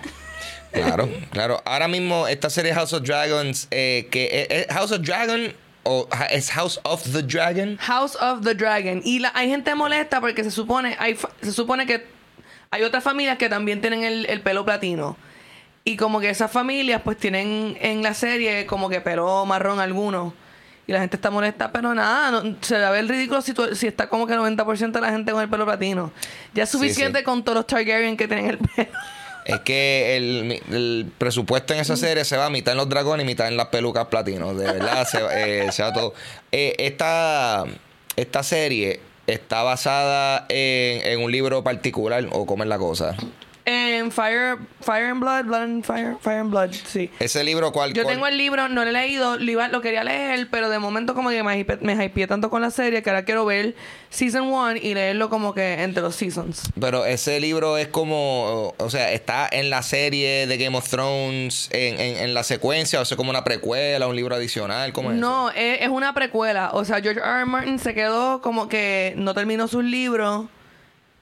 Claro, 0.72 1.10
claro. 1.31 1.62
Ahora 1.65 1.88
mismo 1.88 2.27
esta 2.27 2.50
serie 2.50 2.74
House 2.74 2.93
of 2.93 3.03
Dragons, 3.03 3.67
eh, 3.72 4.08
que 4.12 4.48
es, 4.50 4.67
es 4.67 4.75
House 4.75 4.91
of 4.91 5.01
Dragon 5.01 5.53
o 5.89 6.08
es 6.29 6.51
House 6.51 6.79
of 6.84 7.03
the 7.12 7.24
Dragon. 7.24 7.77
House 7.79 8.15
of 8.22 8.41
the 8.43 8.53
Dragon. 8.53 9.01
Y 9.03 9.19
la, 9.19 9.31
hay 9.34 9.50
gente 9.50 9.74
molesta 9.75 10.22
porque 10.22 10.43
se 10.43 10.51
supone, 10.51 10.96
hay, 11.00 11.17
se 11.41 11.51
supone 11.51 11.86
que 11.88 12.05
hay 12.72 12.84
otras 12.84 13.03
familias 13.03 13.38
que 13.38 13.50
también 13.50 13.81
tienen 13.81 14.03
el, 14.03 14.25
el 14.27 14.41
pelo 14.41 14.63
platino. 14.63 15.17
Y 15.84 15.98
como 15.98 16.19
que 16.19 16.29
esas 16.29 16.51
familias 16.51 17.01
pues 17.03 17.17
tienen 17.17 17.75
en 17.81 18.03
la 18.03 18.13
serie 18.13 18.65
como 18.67 18.89
que 18.89 19.01
pelo 19.01 19.46
marrón 19.46 19.79
algunos. 19.79 20.34
Y 20.86 20.91
la 20.91 21.00
gente 21.00 21.15
está 21.17 21.29
molesta, 21.31 21.72
pero 21.72 21.93
nada, 21.96 22.31
no- 22.31 22.55
se 22.62 22.79
va 22.79 22.88
a 22.88 22.91
ver 22.91 23.08
ridículo 23.08 23.41
si, 23.41 23.53
tú- 23.53 23.75
si 23.75 23.88
está 23.88 24.10
como 24.10 24.25
que 24.27 24.34
el 24.34 24.39
90% 24.39 24.91
de 24.91 25.01
la 25.01 25.12
gente 25.12 25.31
con 25.31 25.41
el 25.41 25.50
pelo 25.50 25.65
platino. 25.65 26.12
Ya 26.53 26.63
es 26.63 26.69
Sí, 26.69 26.77
suficiente 26.77 27.19
sí. 27.19 27.24
con 27.25 27.43
todos 27.43 27.55
los 27.58 27.67
Targaryen 27.67 28.17
que 28.17 28.27
tienen 28.27 28.48
el 28.48 28.58
pelo. 28.58 28.89
Es 29.46 29.60
que 29.62 30.17
el, 30.17 31.12
presupuesto 31.17 31.74
en 31.74 31.79
esa 31.79 31.98
serie 31.98 32.24
se 32.25 32.38
va 32.38 32.50
mitad 32.50 32.74
en 32.74 32.77
los 32.77 32.89
dragones 32.89 33.24
y 33.24 33.27
mitad 33.27 33.48
en 33.48 33.58
las 33.58 33.67
pelucas 33.67 34.08
platinos. 34.08 34.58
De 34.58 34.65
verdad, 34.65 35.08
se, 35.08 35.19
eh, 35.31 35.72
se 35.72 35.84
va 35.84 35.93
todo. 35.93 36.13
Eh, 36.51 36.75
esta, 36.77 37.65
esta 38.15 38.43
serie 38.43 39.00
está 39.27 39.63
basada 39.63 40.46
en, 40.50 41.05
en 41.05 41.24
un 41.24 41.31
libro 41.31 41.63
particular, 41.63 42.27
o 42.31 42.46
cómo 42.46 42.63
es 42.63 42.69
la 42.69 42.77
cosa. 42.77 43.15
En 43.66 44.12
Fire, 44.12 44.58
Fire 44.82 45.06
and 45.12 45.20
Blood, 45.20 45.46
Blood 45.46 45.62
and 45.62 45.84
Fire, 45.84 46.16
Fire 46.22 46.39
and 46.39 46.50
Blood, 46.50 46.72
sí. 46.72 47.12
Ese 47.20 47.44
libro, 47.44 47.72
¿cuál? 47.72 47.94
Yo 47.94 48.04
cuál- 48.04 48.16
tengo 48.16 48.28
el 48.28 48.38
libro, 48.38 48.68
no 48.68 48.84
lo 48.84 48.89
he 48.89 48.94
leído, 48.94 49.38
lo, 49.38 49.82
quería 49.82 50.04
leer, 50.04 50.48
pero 50.50 50.70
de 50.70 50.80
momento 50.80 51.13
como 51.13 51.30
que 51.30 51.44
me, 51.44 51.66
me 51.82 52.06
hypeé 52.06 52.25
tanto 52.28 52.50
con 52.50 52.62
la 52.62 52.72
serie 52.72 53.04
que 53.04 53.10
ahora 53.10 53.25
quiero 53.25 53.46
ver 53.46 53.75
Season 54.10 54.48
1 54.48 54.78
y 54.78 54.94
leerlo 54.96 55.30
como 55.30 55.54
que 55.54 55.84
entre 55.84 56.01
los 56.01 56.16
seasons. 56.16 56.63
Pero 56.80 57.06
ese 57.06 57.39
libro 57.39 57.78
es 57.78 57.88
como, 57.89 58.74
o 58.78 58.89
sea, 58.89 59.12
está 59.12 59.48
en 59.51 59.70
la 59.70 59.84
serie 59.84 60.48
de 60.48 60.58
Game 60.58 60.75
of 60.75 60.89
Thrones, 60.89 61.70
en, 61.72 62.00
en, 62.00 62.18
en 62.18 62.34
la 62.34 62.44
secuencia, 62.44 63.00
o 63.01 63.06
sea, 63.06 63.18
como 63.18 63.30
una 63.30 63.44
precuela, 63.44 64.08
un 64.08 64.16
libro 64.16 64.36
adicional, 64.36 64.94
¿cómo 64.94 65.12
es? 65.12 65.18
eso? 65.18 65.25
No, 65.28 65.51
es, 65.51 65.82
es 65.82 65.89
una 65.89 66.13
precuela. 66.13 66.72
O 66.74 66.86
sea, 66.86 67.01
George 67.01 67.20
R. 67.20 67.30
R. 67.30 67.46
Martin 67.46 67.78
se 67.78 67.94
quedó 67.94 68.42
como 68.42 68.68
que 68.68 69.13
no 69.18 69.34
terminó 69.34 69.68
sus 69.68 69.84
libros 69.84 70.48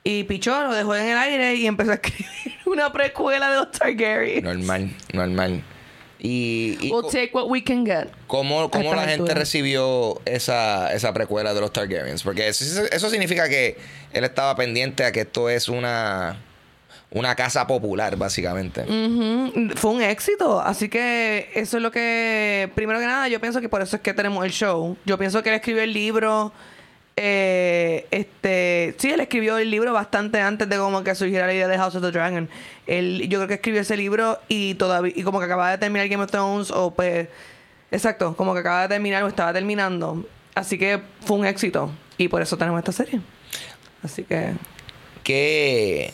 y 0.08 0.24
pichó, 0.24 0.64
lo 0.64 0.74
dejó 0.74 0.96
en 0.96 1.06
el 1.08 1.18
aire 1.18 1.56
y 1.56 1.68
empezó 1.68 1.92
a 1.92 1.96
escribir 1.96 2.28
una 2.66 2.94
precuela 2.94 3.50
de 3.50 3.58
los 3.58 3.72
Targaryen. 3.72 4.42
Normal, 4.44 4.96
normal. 5.12 5.64
Y, 6.20 6.78
y 6.80 6.92
We'll 6.92 7.12
take 7.12 7.32
what 7.34 7.48
we 7.48 7.62
can 7.64 7.86
get. 7.86 8.08
¿cómo, 8.26 8.72
cómo 8.72 8.96
la 8.96 9.02
gente 9.02 9.14
altura. 9.16 9.34
recibió 9.36 10.20
esa, 10.26 10.94
esa 10.94 11.14
precuela 11.14 11.54
de 11.54 11.60
los 11.60 11.74
Targaryens? 11.74 12.24
Porque 12.24 12.48
eso, 12.48 12.86
eso 12.90 13.10
significa 13.10 13.50
que 13.50 13.78
él 14.14 14.24
estaba 14.24 14.56
pendiente 14.56 15.04
a 15.04 15.12
que 15.12 15.22
esto 15.22 15.50
es 15.50 15.68
una, 15.68 16.38
una 17.12 17.36
casa 17.36 17.68
popular, 17.68 18.16
básicamente. 18.16 18.84
Ujú. 18.84 19.72
Fue 19.76 19.92
un 19.92 20.02
éxito. 20.02 20.62
Así 20.62 20.88
que 20.88 21.50
eso 21.54 21.78
es 21.78 21.84
lo 21.84 21.92
que, 21.92 22.72
primero 22.76 23.00
que 23.00 23.06
nada, 23.06 23.28
yo 23.28 23.42
pienso 23.42 23.60
que 23.60 23.68
por 23.70 23.82
eso 23.82 23.98
es 23.98 24.02
que 24.02 24.14
tenemos 24.14 24.44
el 24.46 24.52
show. 24.52 24.98
Yo 25.06 25.18
pienso 25.18 25.44
que 25.44 25.50
él 25.50 25.56
escribió 25.56 25.84
el 25.84 25.92
libro. 25.92 26.54
Eh, 27.20 28.06
este 28.12 28.96
sí 29.00 29.10
él 29.10 29.20
escribió 29.20 29.58
el 29.58 29.72
libro 29.72 29.92
bastante 29.92 30.40
antes 30.40 30.70
de 30.70 30.78
como 30.78 31.04
que 31.04 31.16
surgiera 31.16 31.48
la 31.48 31.54
idea 31.54 31.68
de 31.68 31.78
House 31.78 31.96
of 31.96 32.04
the 32.04 32.12
Dragon. 32.12 32.48
Él 32.86 33.28
yo 33.28 33.40
creo 33.40 33.48
que 33.48 33.56
escribió 33.56 33.82
ese 33.82 33.98
libro 33.98 34.40
y 34.48 34.76
todavía 34.76 35.12
y 35.16 35.24
como 35.24 35.40
que 35.40 35.46
acababa 35.46 35.72
de 35.72 35.80
terminar 35.80 36.08
Game 36.08 36.24
of 36.24 36.32
Thrones 36.32 36.70
o 36.70 36.92
pues 36.92 37.28
exacto 37.90 38.36
como 38.38 38.54
que 38.54 38.60
acaba 38.60 38.84
de 38.84 38.90
terminar 38.90 39.24
o 39.24 39.28
estaba 39.28 39.52
terminando. 39.52 40.28
Así 40.54 40.78
que 40.78 41.02
fue 41.26 41.38
un 41.38 41.46
éxito 41.48 41.90
y 42.20 42.28
por 42.28 42.44
eso 42.44 42.56
tenemos 42.56 42.78
esta 42.80 42.92
serie. 42.92 43.20
Así 44.04 44.24
que 44.24 44.54
¿Qué, 45.24 46.14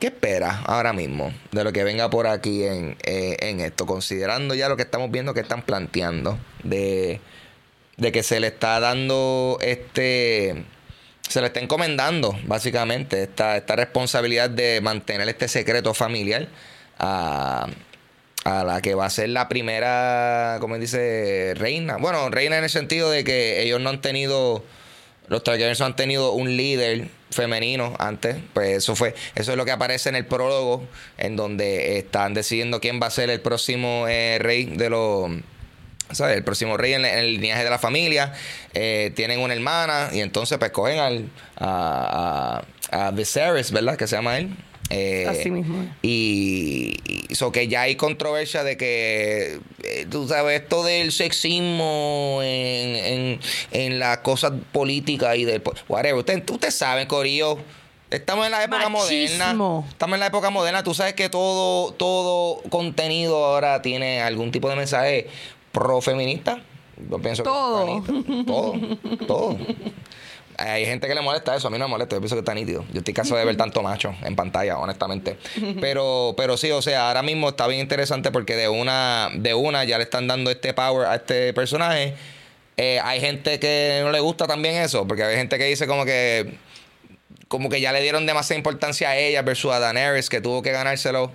¿Qué 0.00 0.08
esperas 0.08 0.58
ahora 0.66 0.92
mismo 0.92 1.32
de 1.52 1.64
lo 1.64 1.72
que 1.72 1.84
venga 1.84 2.10
por 2.10 2.26
aquí 2.26 2.64
en, 2.64 2.96
eh, 3.04 3.36
en 3.40 3.60
esto? 3.60 3.86
Considerando 3.86 4.54
ya 4.54 4.68
lo 4.68 4.76
que 4.76 4.82
estamos 4.82 5.10
viendo 5.10 5.32
que 5.32 5.40
están 5.40 5.62
planteando, 5.62 6.38
de, 6.62 7.20
de 7.96 8.12
que 8.12 8.22
se 8.22 8.40
le 8.40 8.48
está 8.48 8.80
dando 8.80 9.58
este. 9.60 10.64
Se 11.28 11.40
le 11.40 11.48
está 11.48 11.60
encomendando, 11.60 12.38
básicamente, 12.44 13.24
esta, 13.24 13.56
esta 13.56 13.74
responsabilidad 13.74 14.48
de 14.48 14.80
mantener 14.80 15.28
este 15.28 15.48
secreto 15.48 15.92
familiar 15.92 16.46
a, 16.98 17.66
a 18.44 18.62
la 18.62 18.80
que 18.80 18.94
va 18.94 19.06
a 19.06 19.10
ser 19.10 19.30
la 19.30 19.48
primera, 19.48 20.58
como 20.60 20.78
dice, 20.78 21.54
reina. 21.56 21.96
Bueno, 21.96 22.30
reina 22.30 22.58
en 22.58 22.64
el 22.64 22.70
sentido 22.70 23.10
de 23.10 23.24
que 23.24 23.62
ellos 23.62 23.80
no 23.80 23.90
han 23.90 24.00
tenido 24.00 24.62
los 25.28 25.42
Targaryens 25.42 25.80
han 25.80 25.96
tenido 25.96 26.32
un 26.32 26.56
líder 26.56 27.08
femenino 27.30 27.94
antes, 27.98 28.36
pues 28.54 28.78
eso 28.78 28.94
fue, 28.94 29.14
eso 29.34 29.50
es 29.50 29.56
lo 29.56 29.64
que 29.64 29.72
aparece 29.72 30.08
en 30.08 30.16
el 30.16 30.26
prólogo, 30.26 30.86
en 31.18 31.36
donde 31.36 31.98
están 31.98 32.34
decidiendo 32.34 32.80
quién 32.80 33.00
va 33.02 33.08
a 33.08 33.10
ser 33.10 33.30
el 33.30 33.40
próximo 33.40 34.06
eh, 34.08 34.38
rey 34.40 34.64
de 34.64 34.88
los, 34.88 35.30
¿sabes? 36.12 36.36
El 36.36 36.44
próximo 36.44 36.76
rey 36.76 36.94
en, 36.94 37.04
en 37.04 37.18
el 37.18 37.40
linaje 37.40 37.64
de 37.64 37.70
la 37.70 37.78
familia. 37.78 38.32
Eh, 38.74 39.12
tienen 39.14 39.40
una 39.40 39.54
hermana 39.54 40.10
y 40.12 40.20
entonces 40.20 40.58
pues 40.58 40.70
cogen 40.70 40.98
al, 40.98 41.30
a, 41.56 42.62
a, 42.90 43.06
a 43.06 43.10
Viserys, 43.10 43.70
¿verdad? 43.70 43.96
Que 43.96 44.06
se 44.06 44.16
llama 44.16 44.38
él. 44.38 44.54
Eh, 44.88 45.26
Así 45.28 45.50
mismo. 45.50 45.84
Y, 46.00 46.96
y 47.28 47.34
so 47.34 47.50
que 47.50 47.66
ya 47.66 47.82
hay 47.82 47.96
controversia 47.96 48.62
de 48.62 48.76
que, 48.76 49.58
eh, 49.82 50.06
tú 50.08 50.28
sabes, 50.28 50.62
esto 50.62 50.84
del 50.84 51.10
sexismo 51.10 52.38
en, 52.42 52.94
en, 52.94 53.40
en 53.72 53.98
las 53.98 54.18
cosas 54.18 54.52
políticas 54.70 55.36
y 55.36 55.44
del... 55.44 55.60
Whatever. 55.88 56.20
Ustedes 56.20 56.44
usted 56.48 56.70
saben, 56.70 57.08
Corillo. 57.08 57.58
Estamos 58.08 58.46
en 58.46 58.52
la 58.52 58.62
época 58.62 58.88
moderna. 58.88 59.46
Machismo. 59.46 59.84
Estamos 59.88 60.14
en 60.14 60.20
la 60.20 60.26
época 60.26 60.50
moderna. 60.50 60.84
Tú 60.84 60.94
sabes 60.94 61.14
que 61.14 61.28
todo, 61.28 61.92
todo 61.94 62.62
contenido 62.68 63.44
ahora 63.44 63.82
tiene 63.82 64.22
algún 64.22 64.52
tipo 64.52 64.70
de 64.70 64.76
mensaje 64.76 65.26
pro-feminista. 65.76 66.58
Yo 67.10 67.18
pienso 67.18 67.42
que 67.42 67.50
Todo. 67.50 67.86
nítido. 67.86 68.44
Todo. 68.46 68.72
Todo. 69.26 69.58
Hay 70.56 70.86
gente 70.86 71.06
que 71.06 71.14
le 71.14 71.20
molesta 71.20 71.54
eso, 71.54 71.68
a 71.68 71.70
mí 71.70 71.76
no 71.78 71.84
me 71.84 71.90
molesta, 71.90 72.16
yo 72.16 72.20
pienso 72.20 72.34
que 72.34 72.40
está 72.40 72.54
nítido. 72.54 72.82
Yo 72.90 73.00
estoy 73.00 73.12
cansado 73.12 73.38
de 73.38 73.44
ver 73.44 73.58
tanto 73.58 73.82
macho 73.82 74.14
en 74.22 74.34
pantalla, 74.34 74.78
honestamente. 74.78 75.36
Pero, 75.82 76.32
pero 76.34 76.56
sí, 76.56 76.70
o 76.70 76.80
sea, 76.80 77.08
ahora 77.08 77.22
mismo 77.22 77.50
está 77.50 77.66
bien 77.66 77.82
interesante 77.82 78.30
porque 78.30 78.56
de 78.56 78.70
una, 78.70 79.28
de 79.34 79.52
una 79.52 79.84
ya 79.84 79.98
le 79.98 80.04
están 80.04 80.26
dando 80.26 80.50
este 80.50 80.72
power 80.72 81.08
a 81.08 81.16
este 81.16 81.52
personaje. 81.52 82.14
Eh, 82.78 82.98
hay 83.04 83.20
gente 83.20 83.60
que 83.60 84.00
no 84.02 84.10
le 84.10 84.20
gusta 84.20 84.46
también 84.46 84.76
eso, 84.76 85.06
porque 85.06 85.24
hay 85.24 85.36
gente 85.36 85.58
que 85.58 85.66
dice 85.66 85.86
como 85.86 86.06
que 86.06 86.56
como 87.48 87.68
que 87.68 87.80
ya 87.80 87.92
le 87.92 88.00
dieron 88.00 88.24
demasiada 88.24 88.56
importancia 88.56 89.10
a 89.10 89.16
ella 89.18 89.42
versus 89.42 89.72
a 89.72 89.78
Daenerys, 89.78 90.30
que 90.30 90.40
tuvo 90.40 90.62
que 90.62 90.72
ganárselo. 90.72 91.30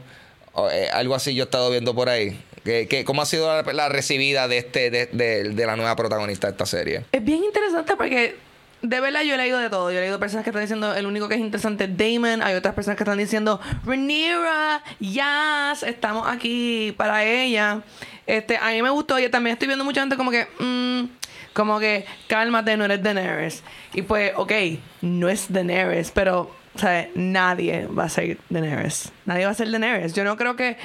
O, 0.53 0.69
eh, 0.69 0.89
algo 0.91 1.13
así 1.13 1.35
yo 1.35 1.43
he 1.43 1.45
estado 1.45 1.69
viendo 1.69 1.93
por 1.93 2.09
ahí. 2.09 2.37
¿Qué, 2.63 2.87
qué- 2.87 3.03
cómo 3.05 3.21
ha 3.21 3.25
sido 3.25 3.47
la, 3.63 3.73
la 3.73 3.89
recibida 3.89 4.47
de 4.47 4.59
este 4.59 4.91
de, 4.91 5.07
de- 5.07 5.49
de 5.49 5.65
la 5.65 5.75
nueva 5.75 5.95
protagonista 5.95 6.47
de 6.47 6.51
esta 6.51 6.65
serie? 6.65 7.05
Es 7.11 7.23
bien 7.23 7.43
interesante 7.43 7.95
porque 7.95 8.35
de 8.83 8.99
verdad 8.99 9.21
yo 9.21 9.35
he 9.35 9.37
leído 9.37 9.57
de 9.59 9.69
todo. 9.69 9.91
Yo 9.91 9.97
he 9.97 10.01
leído 10.01 10.19
personas 10.19 10.43
que 10.43 10.49
están 10.51 10.63
diciendo 10.63 10.95
el 10.95 11.05
único 11.05 11.27
que 11.27 11.35
es 11.35 11.39
interesante 11.41 11.83
es 11.85 11.97
Damon. 11.97 12.41
Hay 12.43 12.55
otras 12.55 12.73
personas 12.75 12.97
que 12.97 13.03
están 13.03 13.17
diciendo 13.17 13.59
Rhaenyra, 13.85 14.83
yes, 14.99 15.83
estamos 15.83 16.27
aquí 16.27 16.93
para 16.97 17.23
ella. 17.23 17.81
Este, 18.27 18.57
a 18.57 18.69
mí 18.71 18.81
me 18.81 18.89
gustó. 18.89 19.19
Yo 19.19 19.29
también 19.31 19.53
estoy 19.53 19.67
viendo 19.67 19.83
mucha 19.85 20.01
gente 20.01 20.15
como 20.17 20.31
que, 20.31 20.47
mm, 20.59 21.09
como 21.53 21.79
que, 21.79 22.05
cálmate, 22.27 22.77
no 22.77 22.85
eres 22.85 23.01
Daenerys. 23.03 23.63
Y 23.93 24.03
pues, 24.03 24.33
ok, 24.35 24.51
no 25.01 25.29
es 25.29 25.45
Daenerys, 25.51 26.11
pero, 26.11 26.49
sea, 26.75 27.07
nadie 27.15 27.87
va 27.87 28.05
a 28.05 28.09
ser 28.09 28.37
Daenerys. 28.49 29.11
Nadie 29.25 29.45
va 29.45 29.51
a 29.51 29.55
ser 29.55 29.69
Daenerys. 29.69 30.13
Yo 30.13 30.23
no 30.23 30.37
creo 30.37 30.55
que. 30.55 30.77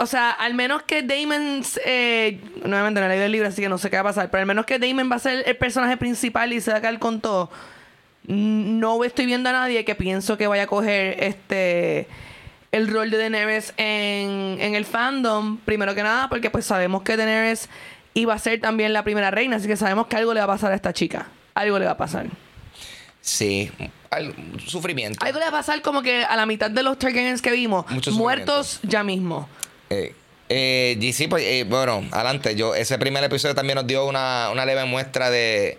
O 0.00 0.06
sea, 0.06 0.30
al 0.30 0.54
menos 0.54 0.82
que 0.84 1.02
Damon, 1.02 1.62
eh, 1.84 2.40
nuevamente 2.64 3.00
no 3.00 3.06
he 3.06 3.08
leído 3.10 3.26
el 3.26 3.32
libro, 3.32 3.48
así 3.48 3.60
que 3.60 3.68
no 3.68 3.76
sé 3.76 3.90
qué 3.90 3.96
va 3.96 4.00
a 4.00 4.04
pasar, 4.04 4.30
pero 4.30 4.40
al 4.40 4.46
menos 4.46 4.64
que 4.64 4.78
Damon 4.78 5.12
va 5.12 5.16
a 5.16 5.18
ser 5.18 5.46
el 5.46 5.58
personaje 5.58 5.98
principal 5.98 6.54
y 6.54 6.62
se 6.62 6.70
va 6.70 6.78
a 6.78 6.80
quedar 6.80 6.98
con 6.98 7.20
todo, 7.20 7.50
no 8.26 9.04
estoy 9.04 9.26
viendo 9.26 9.50
a 9.50 9.52
nadie 9.52 9.84
que 9.84 9.94
pienso 9.94 10.38
que 10.38 10.46
vaya 10.46 10.62
a 10.62 10.66
coger 10.66 11.22
este 11.22 12.08
el 12.72 12.88
rol 12.88 13.10
de 13.10 13.18
Daenerys 13.18 13.74
en, 13.76 14.56
en 14.60 14.74
el 14.74 14.86
fandom, 14.86 15.58
primero 15.58 15.94
que 15.94 16.02
nada, 16.02 16.30
porque 16.30 16.48
pues 16.48 16.64
sabemos 16.64 17.02
que 17.02 17.18
Daenerys 17.18 17.68
iba 18.14 18.32
a 18.32 18.38
ser 18.38 18.58
también 18.58 18.94
la 18.94 19.04
primera 19.04 19.30
reina, 19.30 19.56
así 19.56 19.68
que 19.68 19.76
sabemos 19.76 20.06
que 20.06 20.16
algo 20.16 20.32
le 20.32 20.40
va 20.40 20.44
a 20.44 20.48
pasar 20.48 20.72
a 20.72 20.76
esta 20.76 20.94
chica. 20.94 21.28
Algo 21.52 21.78
le 21.78 21.84
va 21.84 21.92
a 21.92 21.96
pasar. 21.98 22.26
Sí, 23.20 23.70
sufrimiento. 24.66 25.22
Algo 25.26 25.38
le 25.40 25.44
va 25.44 25.50
a 25.50 25.60
pasar 25.60 25.82
como 25.82 26.00
que 26.00 26.24
a 26.24 26.36
la 26.36 26.46
mitad 26.46 26.70
de 26.70 26.82
los 26.82 26.98
Targaryens 26.98 27.42
que 27.42 27.50
vimos, 27.52 27.84
muertos 28.12 28.80
ya 28.82 29.04
mismo. 29.04 29.46
Eh, 29.90 30.14
eh, 30.48 30.96
y 31.00 31.12
sí, 31.12 31.28
pues, 31.28 31.44
eh, 31.44 31.64
bueno, 31.68 32.04
adelante. 32.10 32.54
Yo, 32.56 32.74
ese 32.74 32.98
primer 32.98 33.22
episodio 33.24 33.54
también 33.54 33.76
nos 33.76 33.86
dio 33.86 34.06
una, 34.06 34.48
una 34.50 34.64
leve 34.66 34.84
muestra 34.84 35.30
de 35.30 35.78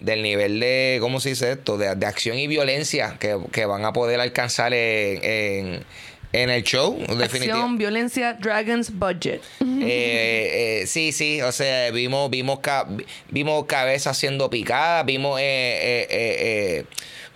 del 0.00 0.20
nivel 0.20 0.58
de, 0.58 0.98
¿cómo 1.00 1.20
se 1.20 1.28
dice 1.28 1.52
esto? 1.52 1.78
De, 1.78 1.94
de 1.94 2.06
acción 2.06 2.36
y 2.36 2.48
violencia 2.48 3.16
que, 3.20 3.38
que 3.52 3.66
van 3.66 3.84
a 3.84 3.92
poder 3.92 4.18
alcanzar 4.18 4.74
en, 4.74 5.22
en, 5.22 5.84
en 6.32 6.50
el 6.50 6.64
show, 6.64 6.96
definitivamente. 6.98 7.50
Acción, 7.52 7.78
violencia, 7.78 8.32
dragons, 8.34 8.98
budget. 8.98 9.40
Eh, 9.60 10.80
eh, 10.82 10.86
sí, 10.88 11.12
sí, 11.12 11.40
o 11.40 11.52
sea, 11.52 11.92
vimos, 11.92 12.30
vimos, 12.30 12.58
ca- 12.58 12.88
vimos 13.30 13.64
cabezas 13.66 14.18
siendo 14.18 14.50
picadas, 14.50 15.06
vimos 15.06 15.38
eh, 15.40 15.44
eh, 15.44 16.06
eh, 16.10 16.36
eh, 16.80 16.84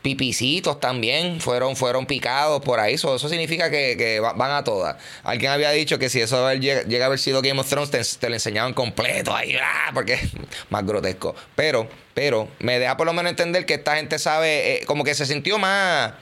pipicitos 0.07 0.79
también, 0.79 1.41
fueron, 1.41 1.75
fueron 1.75 2.07
picados 2.07 2.63
por 2.63 2.79
ahí, 2.79 2.97
so, 2.97 3.17
eso 3.17 3.29
significa 3.29 3.71
que, 3.71 3.97
que 3.99 4.21
va- 4.21 4.35
van 4.35 4.53
a 4.53 4.63
todas. 4.63 4.95
Alguien 5.25 5.51
había 5.51 5.73
dicho 5.73 5.99
que 5.99 6.09
si 6.09 6.21
eso 6.21 6.55
llega, 6.55 7.03
a 7.03 7.07
haber 7.07 7.19
sido 7.19 7.43
Game 7.43 7.59
of 7.59 7.69
Thrones, 7.69 8.19
te, 8.21 8.29
lo 8.29 8.37
enseñaban 8.37 8.73
completo 8.73 9.35
ahí, 9.35 9.57
¡ah! 9.61 9.91
porque 9.93 10.13
es 10.13 10.31
más 10.71 10.87
grotesco. 10.87 11.35
Pero, 11.57 11.89
pero, 12.15 12.49
me 12.61 12.79
deja 12.79 12.97
por 12.97 13.05
lo 13.05 13.15
menos 13.15 13.31
entender 13.31 13.67
que 13.67 13.75
esta 13.75 13.97
gente 13.97 14.21
sabe, 14.21 14.75
eh, 14.75 14.85
como 14.87 15.03
que 15.03 15.13
se 15.17 15.27
sintió 15.27 15.59
más, 15.59 16.13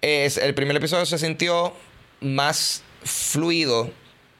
el 0.00 0.54
primer 0.54 0.76
episodio 0.76 1.04
se 1.04 1.18
sintió 1.18 1.74
más 2.20 2.84
fluido 3.02 3.90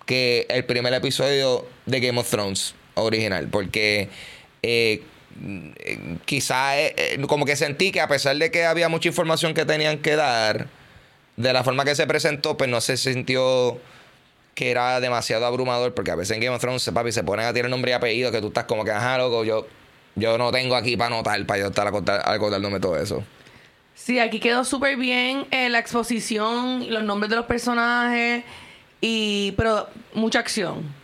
que 0.06 0.46
el 0.50 0.64
primer 0.66 0.94
episodio 0.94 1.66
de 1.86 1.98
Game 1.98 2.20
of 2.20 2.30
Thrones 2.30 2.76
original. 2.94 3.48
Porque 3.50 4.08
eh, 4.62 5.02
quizá 6.24 6.78
eh, 6.78 6.94
eh, 6.96 7.20
como 7.26 7.44
que 7.44 7.56
sentí 7.56 7.92
que 7.92 8.00
a 8.00 8.08
pesar 8.08 8.36
de 8.36 8.50
que 8.50 8.64
había 8.64 8.88
mucha 8.88 9.08
información 9.08 9.54
que 9.54 9.64
tenían 9.64 9.98
que 9.98 10.16
dar, 10.16 10.68
de 11.36 11.52
la 11.52 11.64
forma 11.64 11.84
que 11.84 11.94
se 11.94 12.06
presentó, 12.06 12.56
pues 12.56 12.68
no 12.68 12.80
se 12.80 12.96
sintió 12.96 13.80
que 14.54 14.70
era 14.70 14.98
demasiado 15.00 15.46
abrumador. 15.46 15.94
Porque 15.94 16.10
a 16.10 16.16
veces 16.16 16.36
en 16.36 16.42
Game 16.42 16.54
of 16.54 16.60
Thrones, 16.60 16.90
papi, 16.92 17.12
se 17.12 17.22
ponen 17.22 17.46
a 17.46 17.52
tirar 17.52 17.70
nombre 17.70 17.92
y 17.92 17.94
apellido 17.94 18.32
que 18.32 18.40
tú 18.40 18.48
estás 18.48 18.64
como 18.64 18.84
que, 18.84 18.90
ajá, 18.90 19.18
loco, 19.18 19.44
yo, 19.44 19.66
yo 20.16 20.36
no 20.36 20.50
tengo 20.50 20.74
aquí 20.74 20.96
para 20.96 21.14
anotar, 21.14 21.46
para 21.46 21.60
yo 21.60 21.66
estar 21.68 21.86
acordándome 22.24 22.80
todo 22.80 22.98
eso. 22.98 23.22
Sí, 23.94 24.18
aquí 24.18 24.40
quedó 24.40 24.64
súper 24.64 24.96
bien 24.96 25.46
eh, 25.50 25.68
la 25.68 25.78
exposición, 25.78 26.90
los 26.90 27.02
nombres 27.02 27.30
de 27.30 27.36
los 27.36 27.46
personajes, 27.46 28.44
y 29.00 29.52
pero 29.52 29.88
mucha 30.14 30.38
acción. 30.38 30.97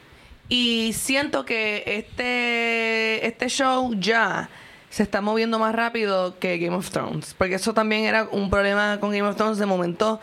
Y 0.48 0.92
siento 0.92 1.44
que 1.44 1.82
este, 1.86 3.26
este 3.26 3.48
show 3.48 3.94
ya 3.98 4.48
se 4.90 5.02
está 5.02 5.20
moviendo 5.20 5.58
más 5.58 5.74
rápido 5.74 6.38
que 6.38 6.58
Game 6.58 6.76
of 6.76 6.90
Thrones. 6.90 7.34
Porque 7.36 7.54
eso 7.54 7.74
también 7.74 8.04
era 8.04 8.28
un 8.30 8.50
problema 8.50 8.98
con 9.00 9.10
Game 9.10 9.22
of 9.28 9.36
Thrones. 9.36 9.58
De 9.58 9.66
momento, 9.66 10.20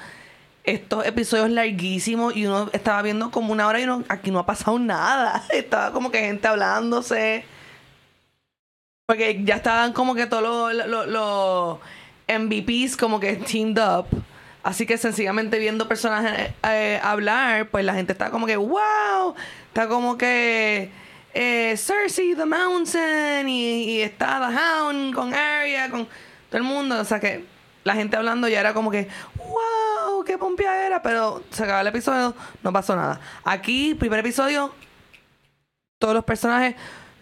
estos 0.63 1.05
episodios 1.05 1.49
larguísimos 1.49 2.35
y 2.35 2.45
uno 2.45 2.69
estaba 2.71 3.01
viendo 3.01 3.31
como 3.31 3.51
una 3.51 3.67
hora 3.67 3.79
y 3.79 3.83
uno, 3.83 4.03
aquí 4.09 4.31
no 4.31 4.39
ha 4.39 4.45
pasado 4.45 4.77
nada. 4.79 5.43
Estaba 5.51 5.91
como 5.91 6.11
que 6.11 6.19
gente 6.19 6.47
hablándose. 6.47 7.43
Porque 9.07 9.41
ya 9.43 9.55
estaban 9.55 9.91
como 9.93 10.15
que 10.15 10.27
todos 10.27 10.73
los, 10.73 10.87
los- 10.87 11.07
los 11.07 11.79
MVPs 12.29 12.95
como 12.95 13.19
que 13.19 13.35
teamed 13.35 13.77
up. 13.81 14.05
Así 14.63 14.85
que 14.85 14.97
sencillamente 14.97 15.57
viendo 15.57 15.87
personajes 15.87 16.51
eh, 16.69 16.99
hablar, 17.03 17.69
pues 17.69 17.83
la 17.83 17.95
gente 17.95 18.13
está 18.13 18.29
como 18.29 18.45
que, 18.45 18.55
wow, 18.57 19.33
está 19.71 19.87
como 19.87 20.17
que 20.17 20.91
eh, 21.33 21.75
Cersei 21.77 22.35
the 22.35 22.45
Mountain 22.45 23.47
y, 23.47 24.01
está 24.01 24.45
The 24.45 24.57
Hound 24.57 25.15
con 25.15 25.33
Arya, 25.33 25.89
con 25.89 26.05
todo 26.05 26.57
el 26.57 26.63
mundo. 26.63 26.99
O 26.99 27.05
sea 27.05 27.21
que 27.21 27.45
la 27.85 27.95
gente 27.95 28.17
hablando 28.17 28.49
ya 28.49 28.59
era 28.59 28.73
como 28.73 28.91
que, 28.91 29.07
wow, 29.37 30.25
qué 30.25 30.37
pompia 30.37 30.85
era, 30.85 31.01
pero 31.01 31.41
se 31.51 31.63
acaba 31.63 31.79
el 31.81 31.87
episodio, 31.87 32.35
no 32.63 32.73
pasó 32.73 32.97
nada. 32.97 33.21
Aquí, 33.45 33.95
primer 33.95 34.19
episodio, 34.19 34.73
todos 35.99 36.13
los 36.13 36.25
personajes 36.25 36.75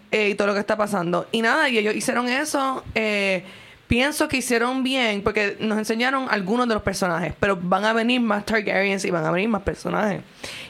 eh, 0.09 0.29
y 0.29 0.35
todo 0.35 0.47
lo 0.47 0.53
que 0.55 0.61
está 0.61 0.75
pasando. 0.75 1.27
Y 1.31 1.43
nada, 1.43 1.69
y 1.69 1.77
ellos 1.77 1.93
hicieron 1.93 2.27
eso. 2.27 2.83
eh, 2.95 3.45
pienso 3.89 4.27
que 4.27 4.37
hicieron 4.37 4.83
bien 4.83 5.23
porque 5.23 5.57
nos 5.59 5.79
enseñaron 5.79 6.27
algunos 6.29 6.67
de 6.67 6.75
los 6.75 6.83
personajes, 6.83 7.33
pero 7.39 7.57
van 7.59 7.83
a 7.83 7.91
venir 7.91 8.21
más 8.21 8.45
Targaryens 8.45 9.03
y 9.03 9.09
van 9.09 9.25
a 9.25 9.31
venir 9.31 9.49
más 9.49 9.63
personajes. 9.63 10.21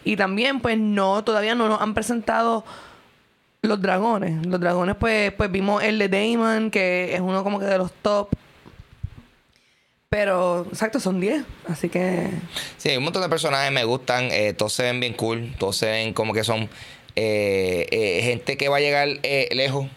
Y 0.05 0.15
también, 0.15 0.61
pues 0.61 0.79
no, 0.79 1.23
todavía 1.23 1.53
no 1.53 1.67
nos 1.67 1.81
han 1.81 1.93
presentado 1.93 2.63
los 3.61 3.81
dragones. 3.81 4.47
Los 4.47 4.59
dragones, 4.61 4.95
pues, 4.95 5.33
pues 5.33 5.51
vimos 5.51 5.83
el 5.83 5.99
de 5.99 6.07
Damon, 6.07 6.71
que 6.71 7.13
es 7.13 7.19
uno 7.19 7.43
como 7.43 7.59
que 7.59 7.65
de 7.65 7.77
los 7.77 7.91
top. 8.01 8.29
Pero, 10.07 10.65
exacto, 10.69 11.01
son 11.01 11.19
10. 11.19 11.43
Así 11.67 11.89
que. 11.89 12.29
Sí, 12.77 12.95
un 12.95 13.03
montón 13.03 13.21
de 13.21 13.29
personajes 13.29 13.71
me 13.71 13.83
gustan, 13.83 14.29
eh, 14.31 14.53
todos 14.53 14.71
se 14.73 14.83
ven 14.83 15.01
bien 15.01 15.13
cool, 15.13 15.53
todos 15.59 15.75
se 15.75 15.87
ven 15.87 16.13
como 16.13 16.33
que 16.33 16.45
son 16.45 16.69
eh, 17.15 17.85
eh, 17.91 18.21
gente 18.23 18.55
que 18.55 18.69
va 18.69 18.77
a 18.77 18.79
llegar 18.79 19.09
eh, 19.23 19.49
lejos. 19.51 19.87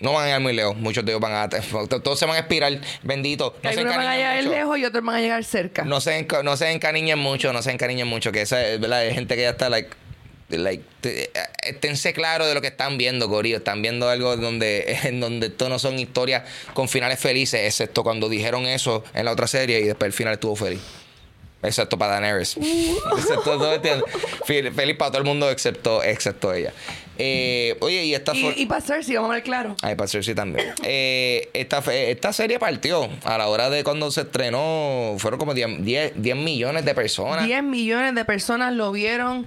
No 0.00 0.12
van 0.12 0.22
a 0.22 0.26
llegar 0.26 0.40
muy 0.40 0.52
lejos, 0.52 0.76
muchos 0.76 1.04
de 1.04 1.12
ellos 1.12 1.20
van 1.20 1.32
a... 1.32 1.48
Todos 1.88 2.18
se 2.18 2.26
van 2.26 2.36
a 2.36 2.40
espirar, 2.40 2.78
bendito. 3.02 3.56
No 3.62 3.72
se 3.72 3.84
van 3.84 4.00
a 4.00 4.16
llegar 4.16 4.36
mucho. 4.36 4.50
lejos 4.50 4.78
y 4.78 4.84
otros 4.84 5.04
van 5.04 5.16
a 5.16 5.20
llegar 5.20 5.44
cerca. 5.44 5.84
No 5.84 6.00
se, 6.00 6.26
no 6.44 6.56
se 6.56 6.70
encariñen 6.72 7.18
mucho, 7.18 7.52
no 7.52 7.62
se 7.62 7.70
encariñen 7.70 8.06
mucho, 8.06 8.32
que 8.32 8.42
esa 8.42 8.66
es 8.66 8.80
verdad, 8.80 9.00
hay 9.00 9.14
gente 9.14 9.36
que 9.36 9.42
ya 9.42 9.50
está 9.50 9.70
like, 9.70 9.90
like 10.48 10.84
eh, 11.04 11.30
esténse 11.62 12.12
claros 12.12 12.46
de 12.48 12.54
lo 12.54 12.60
que 12.60 12.68
están 12.68 12.98
viendo, 12.98 13.28
Corillo. 13.28 13.58
Están 13.58 13.82
viendo 13.82 14.08
algo 14.08 14.36
donde, 14.36 14.98
en 15.04 15.20
donde 15.20 15.48
esto 15.48 15.68
no 15.68 15.78
son 15.78 15.98
historias 15.98 16.44
con 16.74 16.88
finales 16.88 17.18
felices, 17.18 17.60
excepto 17.64 18.02
cuando 18.02 18.28
dijeron 18.28 18.66
eso 18.66 19.04
en 19.14 19.24
la 19.24 19.32
otra 19.32 19.46
serie 19.46 19.80
y 19.80 19.84
después 19.84 20.06
el 20.06 20.12
final 20.12 20.34
estuvo 20.34 20.56
feliz. 20.56 20.80
Excepto 21.62 21.98
para 21.98 22.20
Daenerys. 22.20 22.56
excepto 23.18 23.58
todo, 23.58 23.80
Feliz 24.44 24.96
para 24.96 25.10
todo 25.10 25.18
el 25.18 25.26
mundo 25.26 25.50
excepto, 25.50 26.02
excepto 26.02 26.52
ella. 26.52 26.72
Eh, 27.18 27.76
oye, 27.80 28.04
y 28.04 28.14
esta. 28.14 28.34
Y, 28.34 28.52
y 28.56 28.66
para 28.66 28.80
Cersei, 28.80 29.16
vamos 29.16 29.30
a 29.30 29.34
ver 29.34 29.42
claro. 29.42 29.74
Ay, 29.82 29.94
para 29.94 30.08
Cersei 30.08 30.34
también. 30.34 30.66
Eh, 30.82 31.48
esta, 31.54 31.78
esta 31.92 32.32
serie 32.32 32.58
partió 32.58 33.08
a 33.24 33.38
la 33.38 33.48
hora 33.48 33.70
de 33.70 33.82
cuando 33.84 34.10
se 34.10 34.22
estrenó. 34.22 35.14
Fueron 35.18 35.38
como 35.38 35.54
10, 35.54 35.84
10 35.84 36.12
10 36.16 36.36
millones 36.36 36.84
de 36.84 36.94
personas. 36.94 37.44
10 37.46 37.62
millones 37.62 38.14
de 38.14 38.24
personas 38.24 38.72
lo 38.74 38.92
vieron 38.92 39.46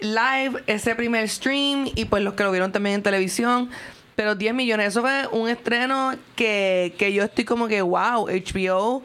live 0.00 0.62
ese 0.66 0.94
primer 0.94 1.28
stream 1.28 1.88
y 1.94 2.04
pues 2.06 2.22
los 2.22 2.34
que 2.34 2.42
lo 2.44 2.50
vieron 2.50 2.72
también 2.72 2.96
en 2.96 3.02
televisión. 3.02 3.70
Pero 4.16 4.34
10 4.36 4.54
millones, 4.54 4.88
eso 4.88 5.00
fue 5.00 5.26
un 5.32 5.48
estreno 5.48 6.14
que, 6.36 6.94
que 6.98 7.12
yo 7.12 7.24
estoy 7.24 7.44
como 7.44 7.66
que, 7.68 7.82
wow, 7.82 8.26
HBO 8.28 9.02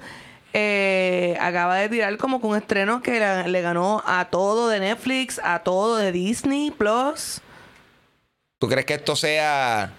eh, 0.54 1.38
acaba 1.40 1.76
de 1.78 1.90
tirar 1.90 2.16
como 2.18 2.40
que 2.42 2.48
un 2.48 2.56
estreno 2.58 3.02
que 3.02 3.20
la- 3.20 3.48
le 3.48 3.62
ganó 3.62 4.04
a 4.06 4.26
todo 4.26 4.68
de 4.70 4.80
Netflix, 4.80 5.40
a 5.44 5.60
todo 5.60 5.98
de 5.98 6.12
Disney 6.12 6.72
Plus. 6.72 7.42
¿Tú 8.60 8.68
crees 8.68 8.86
que 8.86 8.96
esto 8.96 9.16
sea. 9.16 9.94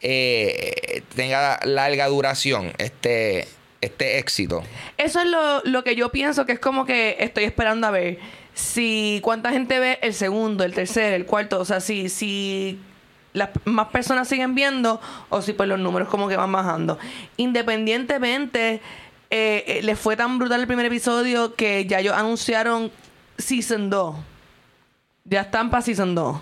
eh, 0.00 1.02
tenga 1.16 1.58
larga 1.64 2.06
duración, 2.08 2.72
este, 2.76 3.48
este 3.80 4.18
éxito? 4.18 4.62
Eso 4.98 5.20
es 5.20 5.26
lo, 5.26 5.62
lo 5.64 5.82
que 5.82 5.96
yo 5.96 6.10
pienso 6.10 6.44
que 6.44 6.52
es 6.52 6.58
como 6.58 6.84
que 6.84 7.16
estoy 7.20 7.44
esperando 7.44 7.86
a 7.86 7.90
ver 7.90 8.18
si 8.52 9.20
cuánta 9.22 9.50
gente 9.50 9.78
ve 9.78 9.98
el 10.02 10.12
segundo, 10.12 10.62
el 10.64 10.74
tercer, 10.74 11.14
el 11.14 11.24
cuarto, 11.24 11.58
o 11.58 11.64
sea, 11.64 11.80
si, 11.80 12.08
si 12.10 12.78
las 13.32 13.48
más 13.64 13.88
personas 13.88 14.28
siguen 14.28 14.54
viendo 14.54 15.00
o 15.30 15.40
si 15.40 15.54
pues 15.54 15.68
los 15.68 15.78
números 15.78 16.08
como 16.08 16.28
que 16.28 16.36
van 16.36 16.52
bajando. 16.52 16.98
Independientemente, 17.38 18.82
eh, 19.30 19.64
eh, 19.66 19.80
les 19.82 19.98
fue 19.98 20.16
tan 20.16 20.38
brutal 20.38 20.60
el 20.60 20.66
primer 20.66 20.86
episodio 20.86 21.54
que 21.54 21.86
ya 21.86 22.00
ellos 22.00 22.14
anunciaron 22.14 22.92
Season 23.38 23.88
2. 23.90 24.16
Ya 25.24 25.40
están 25.40 25.70
para 25.70 25.82
Season 25.82 26.14
2. 26.14 26.36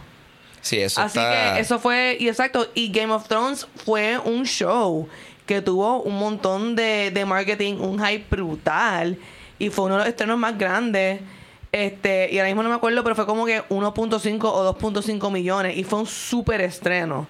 Sí, 0.62 0.78
eso 0.78 1.00
Así 1.02 1.18
está- 1.18 1.54
que 1.54 1.60
eso 1.60 1.78
fue, 1.78 2.16
y 2.18 2.28
exacto, 2.28 2.68
y 2.74 2.90
Game 2.90 3.12
of 3.12 3.26
Thrones 3.28 3.66
fue 3.84 4.18
un 4.18 4.44
show 4.46 5.08
que 5.44 5.60
tuvo 5.60 6.00
un 6.02 6.16
montón 6.18 6.74
de, 6.76 7.10
de 7.10 7.24
marketing, 7.26 7.74
un 7.80 7.98
hype 8.02 8.24
brutal, 8.30 9.18
y 9.58 9.68
fue 9.70 9.84
uno 9.86 9.94
de 9.94 9.98
los 10.00 10.08
estrenos 10.08 10.38
más 10.38 10.56
grandes. 10.56 11.20
Este, 11.72 12.28
y 12.32 12.38
ahora 12.38 12.48
mismo 12.48 12.62
no 12.62 12.68
me 12.68 12.74
acuerdo, 12.76 13.02
pero 13.02 13.14
fue 13.16 13.26
como 13.26 13.44
que 13.46 13.62
1.5 13.68 14.44
o 14.44 14.74
2.5 14.78 15.30
millones, 15.32 15.76
y 15.76 15.84
fue 15.84 15.98
un 16.00 16.06
súper 16.06 16.60
estreno. 16.60 17.26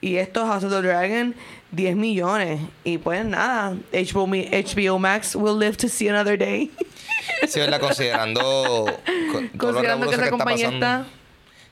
Y 0.00 0.16
esto, 0.16 0.46
House 0.46 0.64
of 0.64 0.70
the 0.72 0.80
Dragon, 0.80 1.34
10 1.72 1.94
millones. 1.96 2.60
Y 2.84 2.96
pues 2.96 3.22
nada, 3.26 3.74
HBO, 3.92 4.26
HBO 4.26 4.98
Max 4.98 5.36
will 5.36 5.58
live 5.58 5.76
to 5.76 5.88
see 5.88 6.08
another 6.08 6.38
day. 6.38 6.70
Sí, 7.46 7.60
¿verdad? 7.60 7.78
Considerando. 7.80 8.86
con- 9.32 9.48
Considerando 9.48 10.08
que 10.08 10.14
esa 10.14 10.30
compañía 10.30 10.66
pasando. 10.70 10.86
está... 10.86 11.06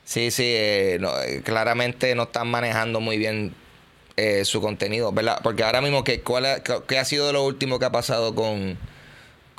Sí, 0.09 0.31
sí, 0.31 0.41
eh, 0.43 0.97
no, 0.99 1.21
eh, 1.21 1.43
claramente 1.43 2.15
no 2.15 2.23
están 2.23 2.47
manejando 2.47 2.99
muy 2.99 3.19
bien 3.19 3.53
eh, 4.17 4.43
su 4.43 4.59
contenido, 4.59 5.11
¿verdad? 5.11 5.39
Porque 5.43 5.63
ahora 5.63 5.81
mismo, 5.81 6.03
¿qué, 6.03 6.21
cuál 6.21 6.47
ha, 6.47 6.63
qué- 6.63 6.97
ha 6.97 7.05
sido 7.05 7.31
lo 7.31 7.43
último 7.45 7.77
que 7.77 7.85
ha 7.85 7.91
pasado 7.91 8.33
con, 8.33 8.79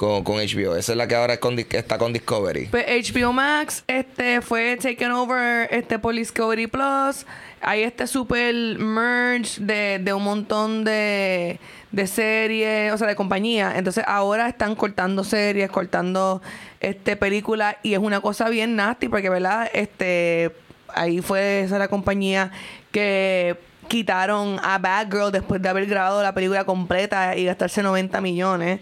con, 0.01 0.25
con 0.25 0.37
HBO? 0.37 0.77
Esa 0.77 0.93
es 0.93 0.97
la 0.97 1.07
que 1.07 1.15
ahora 1.15 1.35
es 1.35 1.41
con 1.41 1.59
está 1.59 1.99
con 1.99 2.15
Discovery. 2.15 2.69
Pues 2.71 2.87
HBO 3.13 3.35
Max 3.35 3.85
este 3.87 4.41
fue 4.41 4.79
taken 4.79 5.11
over 5.11 5.69
este 5.71 5.99
por 5.99 6.15
Discovery 6.15 6.69
Plus. 6.69 7.27
Hay 7.61 7.83
este 7.83 8.07
super 8.07 8.55
merge 8.79 9.61
de, 9.61 10.01
de 10.03 10.15
un 10.15 10.25
montón 10.25 10.85
de, 10.85 11.61
de 11.93 12.07
series, 12.07 12.95
o 12.95 12.97
sea, 12.97 13.09
de 13.09 13.15
compañías. 13.15 13.77
Entonces 13.77 14.03
ahora 14.07 14.49
están 14.49 14.75
cortando 14.75 15.23
series, 15.23 15.69
cortando 15.69 16.41
este 16.81 17.17
películas 17.17 17.77
y 17.83 17.93
es 17.93 17.99
una 17.99 18.23
cosa 18.23 18.49
bien 18.49 18.77
nasty 18.77 19.09
porque, 19.09 19.29
¿verdad? 19.29 19.69
Este 19.75 20.51
ahí 20.95 21.21
fue 21.21 21.61
esa 21.61 21.79
la 21.79 21.89
compañía 21.89 22.53
que 22.91 23.59
quitaron 23.89 24.59
a 24.63 24.79
Bad 24.79 25.09
Girl 25.11 25.31
después 25.31 25.61
de 25.61 25.69
haber 25.69 25.85
grabado 25.85 26.23
la 26.23 26.33
película 26.33 26.65
completa 26.65 27.37
y 27.37 27.45
gastarse 27.45 27.83
90 27.83 28.19
millones. 28.23 28.81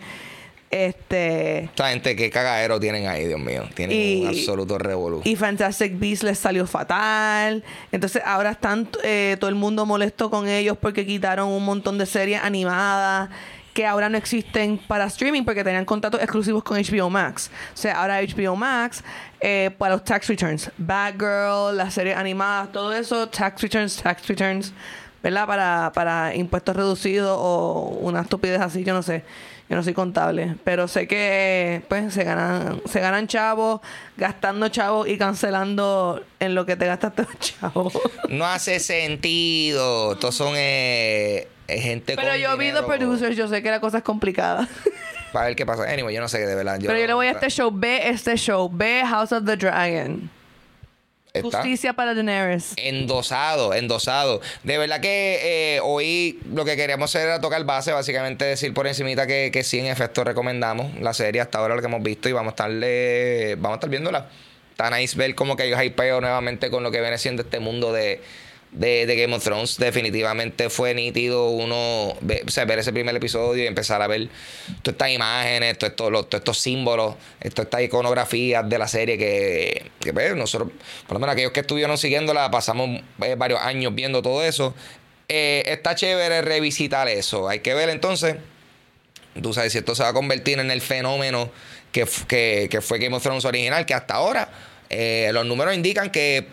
Este 0.71 1.65
Esta 1.65 1.89
gente, 1.91 2.15
qué 2.15 2.31
cagadero 2.31 2.79
tienen 2.79 3.07
ahí, 3.09 3.27
Dios 3.27 3.41
mío. 3.41 3.65
Tienen 3.75 3.97
Y- 3.97 4.23
un 4.23 4.29
absoluto 4.29 4.79
revolú. 4.79 5.23
y 5.25 5.35
Fantastic 5.37 5.99
Beasts 5.99 6.23
les 6.25 6.39
salió 6.39 6.67
fatal. 6.67 7.65
Entonces 7.91 8.23
ahora 8.25 8.51
están 8.51 8.89
eh, 9.03 9.37
todo 9.41 9.49
el 9.49 9.57
mundo 9.57 9.87
molesto 9.87 10.31
con 10.31 10.47
ellos 10.49 10.77
porque 10.81 11.07
quitaron 11.07 11.49
un 11.49 11.65
montón 11.65 11.97
de 11.99 12.05
series 12.07 12.43
animadas 12.43 13.31
que 13.73 13.87
ahora 13.87 14.09
no 14.09 14.19
existen 14.19 14.77
para 14.77 15.05
streaming 15.07 15.45
porque 15.45 15.63
tenían 15.63 15.85
contratos 15.85 16.21
exclusivos 16.21 16.65
con 16.65 16.77
HBO 16.79 17.09
Max. 17.09 17.51
O 17.75 17.77
sea, 17.77 18.01
ahora 18.03 18.21
HBO 18.21 18.57
Max 18.57 19.05
eh, 19.41 19.71
para 19.79 19.95
los 19.95 20.05
tax 20.05 20.27
returns. 20.27 20.71
Batgirl, 20.79 21.77
las 21.77 21.95
series 21.95 22.17
animadas, 22.17 22.73
todo 22.73 22.93
eso, 22.93 23.29
tax 23.29 23.63
returns, 23.63 23.97
tax 24.03 24.27
returns, 24.27 24.73
¿verdad? 25.23 25.47
Para, 25.47 25.93
para 25.95 26.35
impuestos 26.35 26.77
reducidos 26.77 27.37
o 27.41 27.99
una 28.01 28.23
estupidez 28.23 28.61
así, 28.61 28.85
yo 28.85 28.95
no 28.95 29.03
sé. 29.03 29.25
Yo 29.69 29.77
no 29.77 29.83
soy 29.83 29.93
contable, 29.93 30.57
pero 30.65 30.89
sé 30.89 31.07
que 31.07 31.83
pues 31.89 32.15
se 32.15 32.25
ganan, 32.25 32.81
se 32.87 33.01
ganan 33.01 33.27
chavos, 33.27 33.83
gastando 34.17 34.71
chavos 34.71 35.07
y 35.07 35.19
cancelando 35.19 36.25
en 36.41 36.55
lo 36.55 36.65
que 36.65 36.75
te 36.77 36.87
gastaste 36.87 37.25
los 37.25 37.39
chavos. 37.39 37.93
No 38.31 38.47
hace 38.47 38.81
sentido. 38.81 40.13
Estos 40.15 40.35
son 40.35 40.55
eh, 40.57 41.49
eh, 41.67 41.81
gente 41.81 42.15
pero 42.17 42.31
con 42.31 42.39
yo 42.39 42.57
vi 42.57 42.73
The 42.73 42.83
Producers, 42.83 43.37
yo 43.37 43.47
sé 43.47 43.63
que 43.63 43.71
la 43.71 43.81
cosa 43.81 43.99
es 43.99 44.05
complicada. 44.05 44.67
Para 45.35 45.47
ver 45.47 45.57
qué 45.57 45.67
pasa. 45.67 45.83
Anyway, 45.85 46.15
yo 46.15 46.23
no 46.23 46.29
sé 46.29 46.39
de 46.47 46.55
verdad. 46.55 46.79
pero 46.81 46.99
yo 46.99 47.07
le 47.07 47.13
voy 47.13 47.27
a 47.27 47.33
este 47.33 47.51
show, 47.51 47.71
ve 47.71 48.09
este 48.09 48.37
show, 48.37 48.71
ve 48.73 49.03
House 49.07 49.33
of 49.33 49.45
the 49.45 49.57
Dragon. 49.57 50.31
Está 51.33 51.59
Justicia 51.59 51.93
para 51.93 52.15
Daenerys. 52.15 52.73
Endosado, 52.77 53.75
endosado. 53.75 54.41
De 54.63 54.79
verdad 54.79 55.01
que 55.01 55.77
eh, 55.77 55.81
hoy 55.83 56.39
lo 56.53 56.65
que 56.65 56.77
queríamos 56.77 57.11
hacer 57.11 57.29
era 57.29 57.41
tocar 57.41 57.63
base, 57.65 57.93
básicamente 57.93 58.45
decir 58.45 58.73
por 58.75 58.87
encimita 58.87 59.27
que, 59.27 59.51
que 59.53 59.63
sí, 59.63 59.79
en 59.79 59.87
efecto, 59.87 60.25
recomendamos 60.25 60.99
la 61.01 61.13
serie 61.13 61.41
hasta 61.41 61.59
ahora 61.59 61.75
lo 61.75 61.81
que 61.81 61.87
hemos 61.87 62.03
visto 62.03 62.29
y 62.29 62.33
vamos 62.33 62.53
a 62.53 62.55
estarle, 62.55 63.55
vamos 63.57 63.73
a 63.73 63.75
estar 63.77 63.91
viéndola. 63.91 64.27
Está 64.71 64.91
nice 64.97 65.17
ver 65.17 65.35
como 65.35 65.57
que 65.57 65.69
yo 65.69 65.81
hypeo 65.81 66.21
nuevamente 66.21 66.71
con 66.71 66.83
lo 66.83 66.91
que 66.91 67.01
viene 67.01 67.19
siendo 67.19 67.43
este 67.43 67.59
mundo 67.59 67.93
de, 67.93 68.21
de, 68.73 69.17
Game 69.17 69.35
of 69.35 69.43
Thrones. 69.43 69.79
Definitivamente 69.79 70.71
fue 70.71 70.95
nítido 70.95 71.51
uno 71.51 72.17
ver 72.21 72.79
ese 72.79 72.93
primer 72.93 73.15
episodio 73.17 73.65
y 73.65 73.67
empezar 73.67 74.03
a 74.03 74.07
ver 74.07 74.29
todas 74.83 74.95
estas 74.95 75.11
imágenes, 75.11 75.79
todos 75.79 75.95
todos 75.95 76.27
estos 76.33 76.59
símbolos, 76.59 77.17
todas 77.39 77.67
estas 77.67 77.83
iconografías 77.83 78.69
de 78.69 78.79
la 78.79 78.89
serie 78.89 79.19
que, 79.19 79.91
pues, 80.13 80.37
nosotros, 80.37 80.71
por 81.07 81.15
lo 81.15 81.21
menos 81.21 81.33
aquellos 81.35 81.53
que 81.53 81.61
estuvieron 81.61 81.99
siguiéndola, 81.99 82.51
pasamos 82.51 83.01
eh, 83.23 83.35
varios 83.37 83.61
años 83.61 83.95
viendo 83.95 84.23
todo 84.23 84.45
eso. 84.45 84.75
Eh, 85.29 85.63
está 85.67 85.95
chévere 85.95 86.43
revisitar 86.43 87.09
eso. 87.09 87.49
Hay 87.49 87.61
que 87.61 87.75
ver 87.75 87.89
entonces 87.91 88.37
tú 89.43 89.53
sabes 89.53 89.71
si 89.71 89.79
esto 89.79 89.95
se 89.95 90.03
va 90.03 90.09
a 90.09 90.13
convertir 90.13 90.59
en 90.59 90.71
el 90.71 90.81
fenómeno 90.81 91.51
que 91.93 92.07
fue 92.07 92.99
Game 92.99 93.17
of 93.17 93.23
Thrones 93.23 93.45
original, 93.45 93.87
que 93.87 93.95
hasta 93.95 94.15
ahora 94.15 94.49
eh, 94.91 95.31
los 95.33 95.45
números 95.47 95.75
indican 95.75 96.11
que 96.11 96.47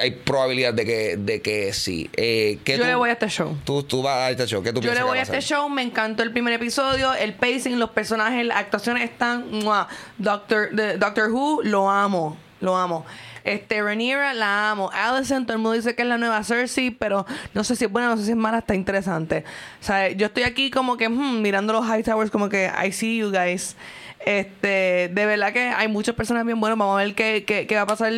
hay 0.00 0.10
probabilidad 0.10 0.74
de 0.74 0.84
que, 0.84 1.16
de 1.16 1.40
que 1.40 1.72
sí. 1.72 2.10
Eh, 2.16 2.58
¿qué 2.64 2.76
Yo 2.76 2.82
tú- 2.82 2.88
le 2.88 2.94
voy 2.94 3.10
a 3.10 3.12
este 3.12 3.28
show. 3.28 3.56
Tú, 3.64 3.82
tú 3.82 4.02
vas 4.02 4.16
a 4.16 4.30
este 4.30 4.46
show. 4.46 4.62
¿Qué 4.62 4.72
tú 4.72 4.80
Yo 4.80 4.94
le 4.94 5.02
voy 5.02 5.18
a 5.18 5.22
este 5.22 5.40
show, 5.40 5.68
me 5.68 5.82
encantó 5.82 6.22
el 6.22 6.32
primer 6.32 6.52
episodio, 6.54 7.14
el 7.14 7.34
pacing, 7.34 7.78
los 7.78 7.90
personajes, 7.90 8.44
las 8.44 8.58
actuaciones 8.58 9.04
están. 9.04 9.50
¡mua! 9.50 9.88
Doctor, 10.18 10.70
Doctor 10.98 11.30
Who, 11.30 11.62
lo 11.62 11.88
amo, 11.90 12.36
lo 12.60 12.76
amo. 12.76 13.04
Este, 13.44 13.82
Rhaenyra, 13.82 14.32
la 14.32 14.70
amo. 14.70 14.90
Allison, 14.92 15.44
todo 15.44 15.56
el 15.56 15.62
mundo 15.62 15.72
dice 15.76 15.94
que 15.94 16.02
es 16.02 16.08
la 16.08 16.16
nueva 16.16 16.42
Cersei, 16.42 16.90
pero 16.90 17.26
no 17.52 17.62
sé 17.62 17.76
si 17.76 17.84
es 17.84 17.90
buena, 17.90 18.08
no 18.08 18.16
sé 18.16 18.24
si 18.24 18.30
es 18.30 18.36
mala, 18.36 18.58
está 18.58 18.74
interesante. 18.74 19.44
O 19.80 19.84
sea, 19.84 20.08
yo 20.10 20.26
estoy 20.26 20.44
aquí 20.44 20.70
como 20.70 20.96
que 20.96 21.08
hmm, 21.10 21.42
mirando 21.42 21.74
los 21.74 21.84
High 21.86 22.02
Towers, 22.02 22.30
como 22.30 22.48
que 22.48 22.70
I 22.82 22.90
see 22.90 23.18
you 23.18 23.30
guys. 23.30 23.76
Este, 24.24 25.10
de 25.12 25.26
verdad 25.26 25.52
que 25.52 25.60
hay 25.60 25.88
muchas 25.88 26.14
personas 26.14 26.46
bien 26.46 26.58
buenas. 26.58 26.78
Vamos 26.78 26.98
a 26.98 27.04
ver 27.04 27.14
qué, 27.14 27.44
qué, 27.46 27.66
qué 27.66 27.76
va 27.76 27.82
a 27.82 27.86
pasar 27.86 28.12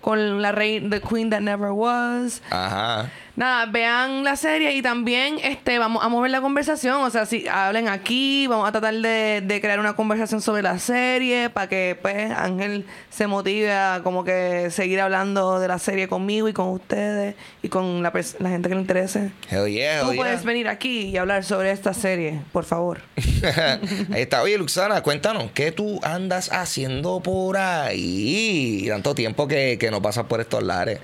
con 0.00 0.40
la 0.42 0.52
rey, 0.52 0.80
The 0.80 1.00
Queen 1.00 1.30
That 1.30 1.40
Never 1.40 1.70
Was. 1.70 2.42
Ajá. 2.50 3.10
Nada, 3.36 3.64
vean 3.66 4.22
la 4.22 4.36
serie 4.36 4.74
y 4.74 4.82
también 4.82 5.38
este 5.42 5.78
vamos 5.78 6.04
a 6.04 6.08
mover 6.08 6.30
la 6.30 6.42
conversación. 6.42 6.96
O 6.96 7.08
sea, 7.08 7.24
si 7.24 7.48
hablen 7.48 7.88
aquí, 7.88 8.46
vamos 8.46 8.68
a 8.68 8.72
tratar 8.72 8.92
de, 8.94 9.40
de 9.42 9.60
crear 9.62 9.80
una 9.80 9.94
conversación 9.94 10.42
sobre 10.42 10.62
la 10.62 10.78
serie 10.78 11.48
para 11.48 11.68
que 11.68 11.96
pues 12.02 12.30
Ángel 12.32 12.84
se 13.08 13.26
motive 13.26 13.72
a 13.72 14.00
como 14.02 14.24
que 14.24 14.68
seguir 14.70 15.00
hablando 15.00 15.58
de 15.58 15.68
la 15.68 15.78
serie 15.78 16.06
conmigo 16.06 16.48
y 16.48 16.52
con 16.52 16.68
ustedes 16.68 17.34
y 17.62 17.68
con 17.68 18.02
la, 18.02 18.12
la 18.40 18.48
gente 18.50 18.68
que 18.68 18.74
le 18.74 18.80
interese. 18.82 19.30
Hell 19.48 19.68
yeah, 19.68 20.02
Tú 20.02 20.12
yeah. 20.12 20.16
puedes 20.16 20.44
venir 20.44 20.68
aquí 20.68 21.06
y 21.06 21.16
hablar 21.16 21.44
sobre 21.44 21.70
esta 21.70 21.94
serie, 21.94 22.42
por 22.52 22.64
favor. 22.64 23.00
ahí 24.12 24.22
está. 24.22 24.42
Oye, 24.42 24.58
Luxana, 24.58 25.02
cuéntanos, 25.02 25.50
¿qué 25.52 25.72
tú 25.72 25.98
andas 26.02 26.52
haciendo 26.52 27.20
por 27.20 27.56
ahí? 27.56 28.84
Tanto 28.88 29.14
tiempo 29.14 29.48
que, 29.48 29.78
que 29.80 29.89
no 29.90 30.02
pasas 30.02 30.26
por 30.26 30.40
estos 30.40 30.62
lares. 30.62 31.00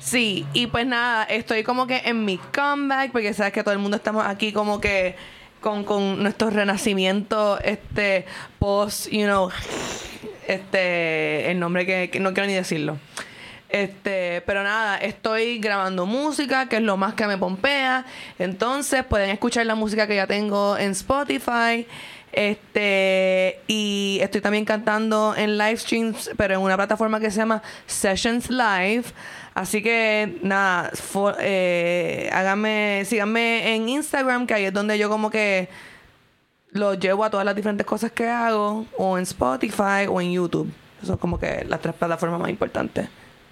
Sí, 0.00 0.46
y 0.52 0.66
pues 0.66 0.86
nada, 0.86 1.24
estoy 1.24 1.62
como 1.62 1.86
que 1.86 2.02
en 2.04 2.24
mi 2.24 2.38
comeback, 2.38 3.12
porque 3.12 3.32
sabes 3.34 3.52
que 3.52 3.62
todo 3.62 3.72
el 3.72 3.78
mundo 3.78 3.96
estamos 3.96 4.26
aquí 4.26 4.52
como 4.52 4.80
que 4.80 5.14
con, 5.60 5.84
con 5.84 6.22
nuestros 6.22 6.52
renacimientos, 6.52 7.60
este, 7.62 8.26
post, 8.58 9.08
you 9.08 9.24
know, 9.24 9.50
este, 10.48 11.50
el 11.50 11.60
nombre 11.60 11.86
que, 11.86 12.10
que 12.10 12.18
no 12.18 12.34
quiero 12.34 12.48
ni 12.48 12.54
decirlo. 12.54 12.98
Este, 13.72 14.42
pero 14.42 14.62
nada, 14.62 14.98
estoy 14.98 15.58
grabando 15.58 16.04
música, 16.04 16.68
que 16.68 16.76
es 16.76 16.82
lo 16.82 16.98
más 16.98 17.14
que 17.14 17.26
me 17.26 17.38
pompea. 17.38 18.04
Entonces 18.38 19.02
pueden 19.02 19.30
escuchar 19.30 19.64
la 19.64 19.74
música 19.74 20.06
que 20.06 20.16
ya 20.16 20.26
tengo 20.26 20.76
en 20.76 20.90
Spotify. 20.90 21.86
Este, 22.32 23.60
y 23.66 24.18
estoy 24.22 24.40
también 24.40 24.64
cantando 24.64 25.34
en 25.36 25.58
live 25.58 25.76
streams, 25.76 26.30
pero 26.36 26.54
en 26.54 26.60
una 26.60 26.76
plataforma 26.76 27.20
que 27.20 27.30
se 27.30 27.36
llama 27.38 27.62
Sessions 27.86 28.50
Live. 28.50 29.04
Así 29.54 29.82
que 29.82 30.38
nada, 30.42 30.90
fo- 30.92 31.36
eh, 31.38 32.30
háganme, 32.32 33.02
síganme 33.04 33.74
en 33.74 33.88
Instagram, 33.88 34.46
que 34.46 34.54
ahí 34.54 34.64
es 34.64 34.72
donde 34.72 34.96
yo 34.98 35.08
como 35.10 35.30
que 35.30 35.68
lo 36.70 36.94
llevo 36.94 37.22
a 37.24 37.30
todas 37.30 37.44
las 37.44 37.54
diferentes 37.54 37.86
cosas 37.86 38.12
que 38.12 38.26
hago, 38.26 38.86
o 38.96 39.18
en 39.18 39.24
Spotify 39.24 40.06
o 40.08 40.20
en 40.20 40.32
YouTube. 40.32 40.72
Son 41.04 41.18
como 41.18 41.38
que 41.38 41.66
las 41.68 41.80
tres 41.80 41.94
plataformas 41.94 42.40
más 42.40 42.48
importantes 42.48 43.08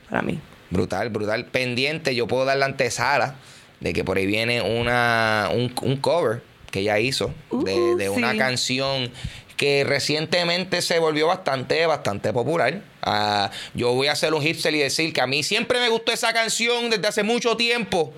para 0.09 0.23
mí. 0.23 0.39
Brutal, 0.71 1.11
brutal. 1.11 1.45
Pendiente, 1.47 2.15
yo 2.15 2.27
puedo 2.27 2.45
dar 2.47 2.57
la 2.57 2.65
antesala 2.67 3.35
de 3.81 3.93
que 3.93 4.05
por 4.05 4.17
ahí 4.17 4.25
viene 4.27 4.63
una, 4.63 5.51
un, 5.53 5.71
un 5.83 5.97
cover 5.99 6.43
que 6.71 6.81
ella 6.81 6.99
hizo 6.99 7.33
de, 7.51 7.75
Uh, 7.75 7.97
de 7.97 8.09
una 8.09 8.33
sí. 8.33 8.39
canción 8.39 9.11
que 9.57 9.85
recientemente 9.85 10.81
se 10.81 10.99
volvió 10.99 11.27
bastante, 11.27 11.85
bastante 11.85 12.33
popular. 12.33 12.81
Ah, 13.03 13.51
yo 13.75 13.93
voy 13.93 14.07
a 14.07 14.13
hacer 14.13 14.33
un 14.33 14.41
hipster 14.41 14.75
y 14.75 14.79
decir 14.79 15.13
que 15.13 15.21
a 15.21 15.27
mí 15.27 15.43
siempre 15.43 15.79
me 15.81 15.89
gustó 15.91 16.13
esa 16.13 16.33
canción 16.33 16.89
desde 16.89 17.07
hace 17.07 17.23
mucho 17.23 17.57
tiempo, 17.57 18.13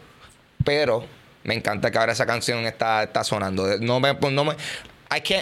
pero 0.65 1.05
me 1.43 1.55
encanta 1.55 1.91
que 1.91 1.99
ahora 1.99 2.13
esa 2.13 2.27
canción 2.27 2.65
está, 2.65 3.03
está 3.03 3.25
sonando. 3.25 3.77
No 3.79 3.99
me, 3.99 4.15
no 4.15 4.45
me, 4.45 4.55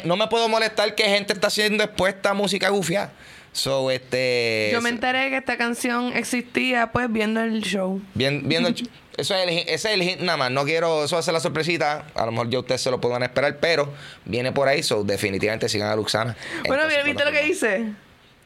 no 0.04 0.16
me 0.16 0.26
puedo 0.28 0.48
molestar 0.48 0.94
que 0.94 1.04
gente 1.04 1.34
está 1.34 1.50
siendo 1.50 1.84
expuesta 1.84 2.30
a 2.30 2.34
música 2.34 2.70
gufia. 2.70 3.10
So, 3.52 3.90
este. 3.90 4.70
Yo 4.72 4.80
me 4.80 4.90
enteré 4.90 5.28
que 5.30 5.36
esta 5.38 5.56
canción 5.56 6.12
existía 6.14 6.92
pues 6.92 7.12
viendo 7.12 7.40
el 7.42 7.62
show. 7.62 8.00
Bien, 8.14 8.42
viendo 8.48 8.68
el 8.68 8.74
eso 9.16 9.34
es 9.34 9.42
el, 9.48 9.58
ese 9.58 9.74
es 9.74 9.84
el 9.86 10.02
hit 10.02 10.20
nada 10.20 10.36
más. 10.38 10.50
No 10.50 10.64
quiero 10.64 11.04
eso 11.04 11.16
hacer 11.18 11.34
la 11.34 11.40
sorpresita. 11.40 12.04
A 12.14 12.26
lo 12.26 12.32
mejor 12.32 12.48
ya 12.50 12.60
ustedes 12.60 12.80
se 12.80 12.90
lo 12.90 13.00
puedan 13.00 13.22
esperar, 13.22 13.58
pero 13.58 13.92
viene 14.24 14.52
por 14.52 14.68
ahí. 14.68 14.82
So, 14.82 15.02
definitivamente 15.04 15.68
sigan 15.68 15.88
a 15.90 15.96
Luxana. 15.96 16.36
Bueno, 16.66 16.84
Entonces, 16.84 17.04
¿viste 17.04 17.24
lo 17.24 17.32
que 17.32 17.46
hice? 17.48 17.92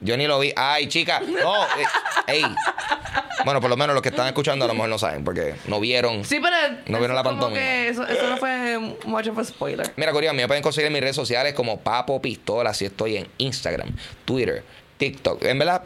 Yo 0.00 0.16
ni 0.16 0.26
lo 0.26 0.38
vi. 0.38 0.52
Ay, 0.56 0.86
chica. 0.88 1.20
No. 1.20 1.64
eh, 1.64 1.86
ey. 2.26 2.44
Bueno, 3.44 3.60
por 3.60 3.70
lo 3.70 3.76
menos 3.76 3.94
los 3.94 4.02
que 4.02 4.08
están 4.08 4.26
escuchando 4.26 4.64
a 4.64 4.68
lo 4.68 4.74
mejor 4.74 4.88
no 4.88 4.98
saben 4.98 5.22
porque 5.24 5.54
no 5.66 5.80
vieron. 5.80 6.24
Sí, 6.24 6.40
pero. 6.42 6.56
No 6.86 6.98
vieron 6.98 7.14
la 7.14 7.22
pantomima. 7.22 7.58
que 7.58 7.88
Eso, 7.88 8.06
eso 8.06 8.28
no 8.28 8.36
fue 8.38 8.78
much 9.04 9.28
of 9.28 9.38
a 9.38 9.44
spoiler. 9.44 9.92
Mira, 9.96 10.12
Corea, 10.12 10.32
me 10.32 10.46
pueden 10.46 10.62
conseguir 10.62 10.86
en 10.86 10.92
mis 10.94 11.02
redes 11.02 11.16
sociales 11.16 11.54
como 11.54 11.80
Papo 11.80 12.20
Pistola. 12.20 12.70
Así 12.70 12.84
estoy 12.86 13.16
en 13.18 13.28
Instagram, 13.38 13.90
Twitter, 14.24 14.64
TikTok. 14.96 15.44
En 15.44 15.58
verdad, 15.58 15.82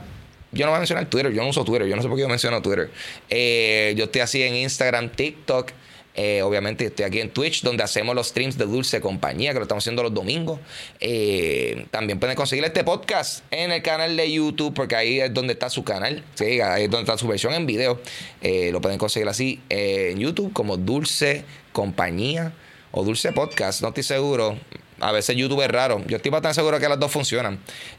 yo 0.53 0.65
no 0.65 0.73
voy 0.73 0.77
a 0.77 0.81
mencionar 0.81 1.07
Twitter. 1.07 1.33
Yo 1.33 1.43
no 1.43 1.49
uso 1.49 1.65
Twitter. 1.65 1.87
Yo 1.87 1.97
no 1.97 2.03
sé 2.03 2.09
por 2.09 2.17
qué 2.17 2.23
yo 2.23 2.29
menciono 2.29 2.63
Twitter. 2.63 2.91
Eh, 3.29 3.95
yo 3.97 4.05
estoy 4.05 4.21
así 4.21 4.43
en 4.43 4.55
Instagram, 4.57 5.11
TikTok. 5.11 5.73
Eh, 6.21 6.43
obviamente 6.43 6.87
estoy 6.87 7.05
aquí 7.05 7.21
en 7.21 7.31
Twitch, 7.31 7.63
donde 7.63 7.85
hacemos 7.85 8.13
los 8.13 8.27
streams 8.27 8.59
de 8.59 8.65
Dulce 8.65 9.01
Compañía, 9.01 9.53
que 9.53 9.61
lo 9.61 9.63
estamos 9.63 9.85
haciendo 9.85 10.03
los 10.03 10.13
domingos. 10.13 10.59
Eh, 10.99 11.87
también 11.93 12.19
pueden 12.19 12.35
conseguir 12.35 12.65
este 12.65 12.83
podcast 12.83 13.45
en 13.53 13.71
el 13.71 13.83
canal 13.83 14.17
de 14.17 14.33
YouTube, 14.33 14.75
porque 14.75 14.97
ahí 14.97 15.21
es 15.21 15.33
donde 15.33 15.53
está 15.53 15.71
su 15.71 15.85
canal. 15.85 16.25
Sí, 16.35 16.61
ahí 16.61 16.85
es 16.85 16.91
donde 16.91 17.05
está 17.05 17.17
su 17.17 17.29
versión 17.29 17.55
en 17.55 17.67
video. 17.67 18.01
Eh, 18.41 18.71
lo 18.73 18.81
pueden 18.81 18.99
conseguir 18.99 19.29
así 19.29 19.61
eh, 19.71 20.11
en 20.13 20.19
YouTube 20.19 20.53
como 20.53 20.77
Dulce 20.77 21.45
Compañía 21.73 22.53
o 22.91 23.05
Dulce 23.05 23.31
Podcast, 23.31 23.81
no 23.83 23.89
estoy 23.89 24.03
seguro. 24.03 24.59
A 25.01 25.13
veces 25.13 25.37
YouTube 25.37 25.63
es 25.63 25.69
raro. 25.69 26.03
Yo 26.07 26.17
estoy 26.17 26.31
bastante 26.31 26.55
seguro 26.57 26.79
que 26.81 26.89
las 26.89 26.99
dos 26.99 27.11
funcionan. 27.11 27.59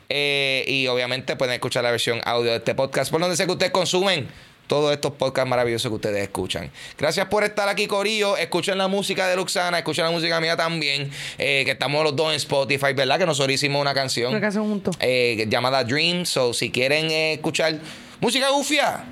Eh, 0.09 0.63
y 0.67 0.87
obviamente 0.87 1.35
pueden 1.35 1.53
escuchar 1.55 1.83
la 1.83 1.91
versión 1.91 2.21
audio 2.25 2.51
de 2.51 2.57
este 2.57 2.75
podcast 2.75 3.11
por 3.11 3.21
donde 3.21 3.35
sea 3.35 3.45
que 3.45 3.51
ustedes 3.53 3.71
consumen 3.71 4.27
todos 4.67 4.91
estos 4.93 5.13
podcasts 5.13 5.49
maravillosos 5.49 5.89
que 5.89 5.95
ustedes 5.95 6.21
escuchan. 6.21 6.69
Gracias 6.97 7.25
por 7.27 7.43
estar 7.43 7.67
aquí, 7.69 7.87
Corillo. 7.87 8.37
Escuchen 8.37 8.77
la 8.77 8.87
música 8.87 9.27
de 9.27 9.35
Luxana, 9.35 9.79
escuchen 9.79 10.05
la 10.05 10.11
música 10.11 10.39
mía 10.39 10.55
también. 10.55 11.09
eh, 11.39 11.63
que 11.65 11.71
estamos 11.71 12.03
los 12.03 12.15
dos 12.15 12.29
en 12.29 12.35
Spotify, 12.35 12.93
¿verdad? 12.93 13.17
Que 13.17 13.25
nosotros 13.25 13.51
hicimos 13.53 13.81
una 13.81 13.95
canción. 13.95 14.29
Una 14.31 14.41
canción 14.41 14.65
juntos. 14.69 14.95
eh, 14.99 15.45
llamada 15.49 15.83
Dream. 15.83 16.25
So, 16.25 16.53
si 16.53 16.69
quieren 16.69 17.09
eh, 17.09 17.33
escuchar 17.33 17.79
música 18.19 18.49
gufia, 18.51 19.05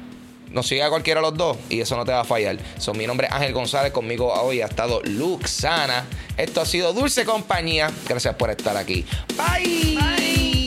nos 0.52 0.68
sigue 0.68 0.84
a 0.84 0.90
cualquiera 0.90 1.22
de 1.22 1.28
los 1.28 1.38
dos 1.38 1.58
y 1.70 1.82
eso 1.82 1.96
no 1.96 2.06
te 2.06 2.12
va 2.12 2.22
a 2.22 2.26
fallar. 2.26 2.58
Mi 2.96 3.08
nombre 3.08 3.28
es 3.28 3.34
Ángel 3.34 3.54
González, 3.54 3.92
conmigo 3.92 4.34
hoy 4.34 4.62
ha 4.62 4.66
estado 4.66 5.02
Luxana. 5.04 6.06
Esto 6.38 6.62
ha 6.62 6.66
sido 6.66 6.94
Dulce 6.94 7.26
Compañía. 7.26 7.92
Gracias 8.08 8.36
por 8.36 8.50
estar 8.50 8.78
aquí. 8.78 9.06
Bye. 9.36 10.67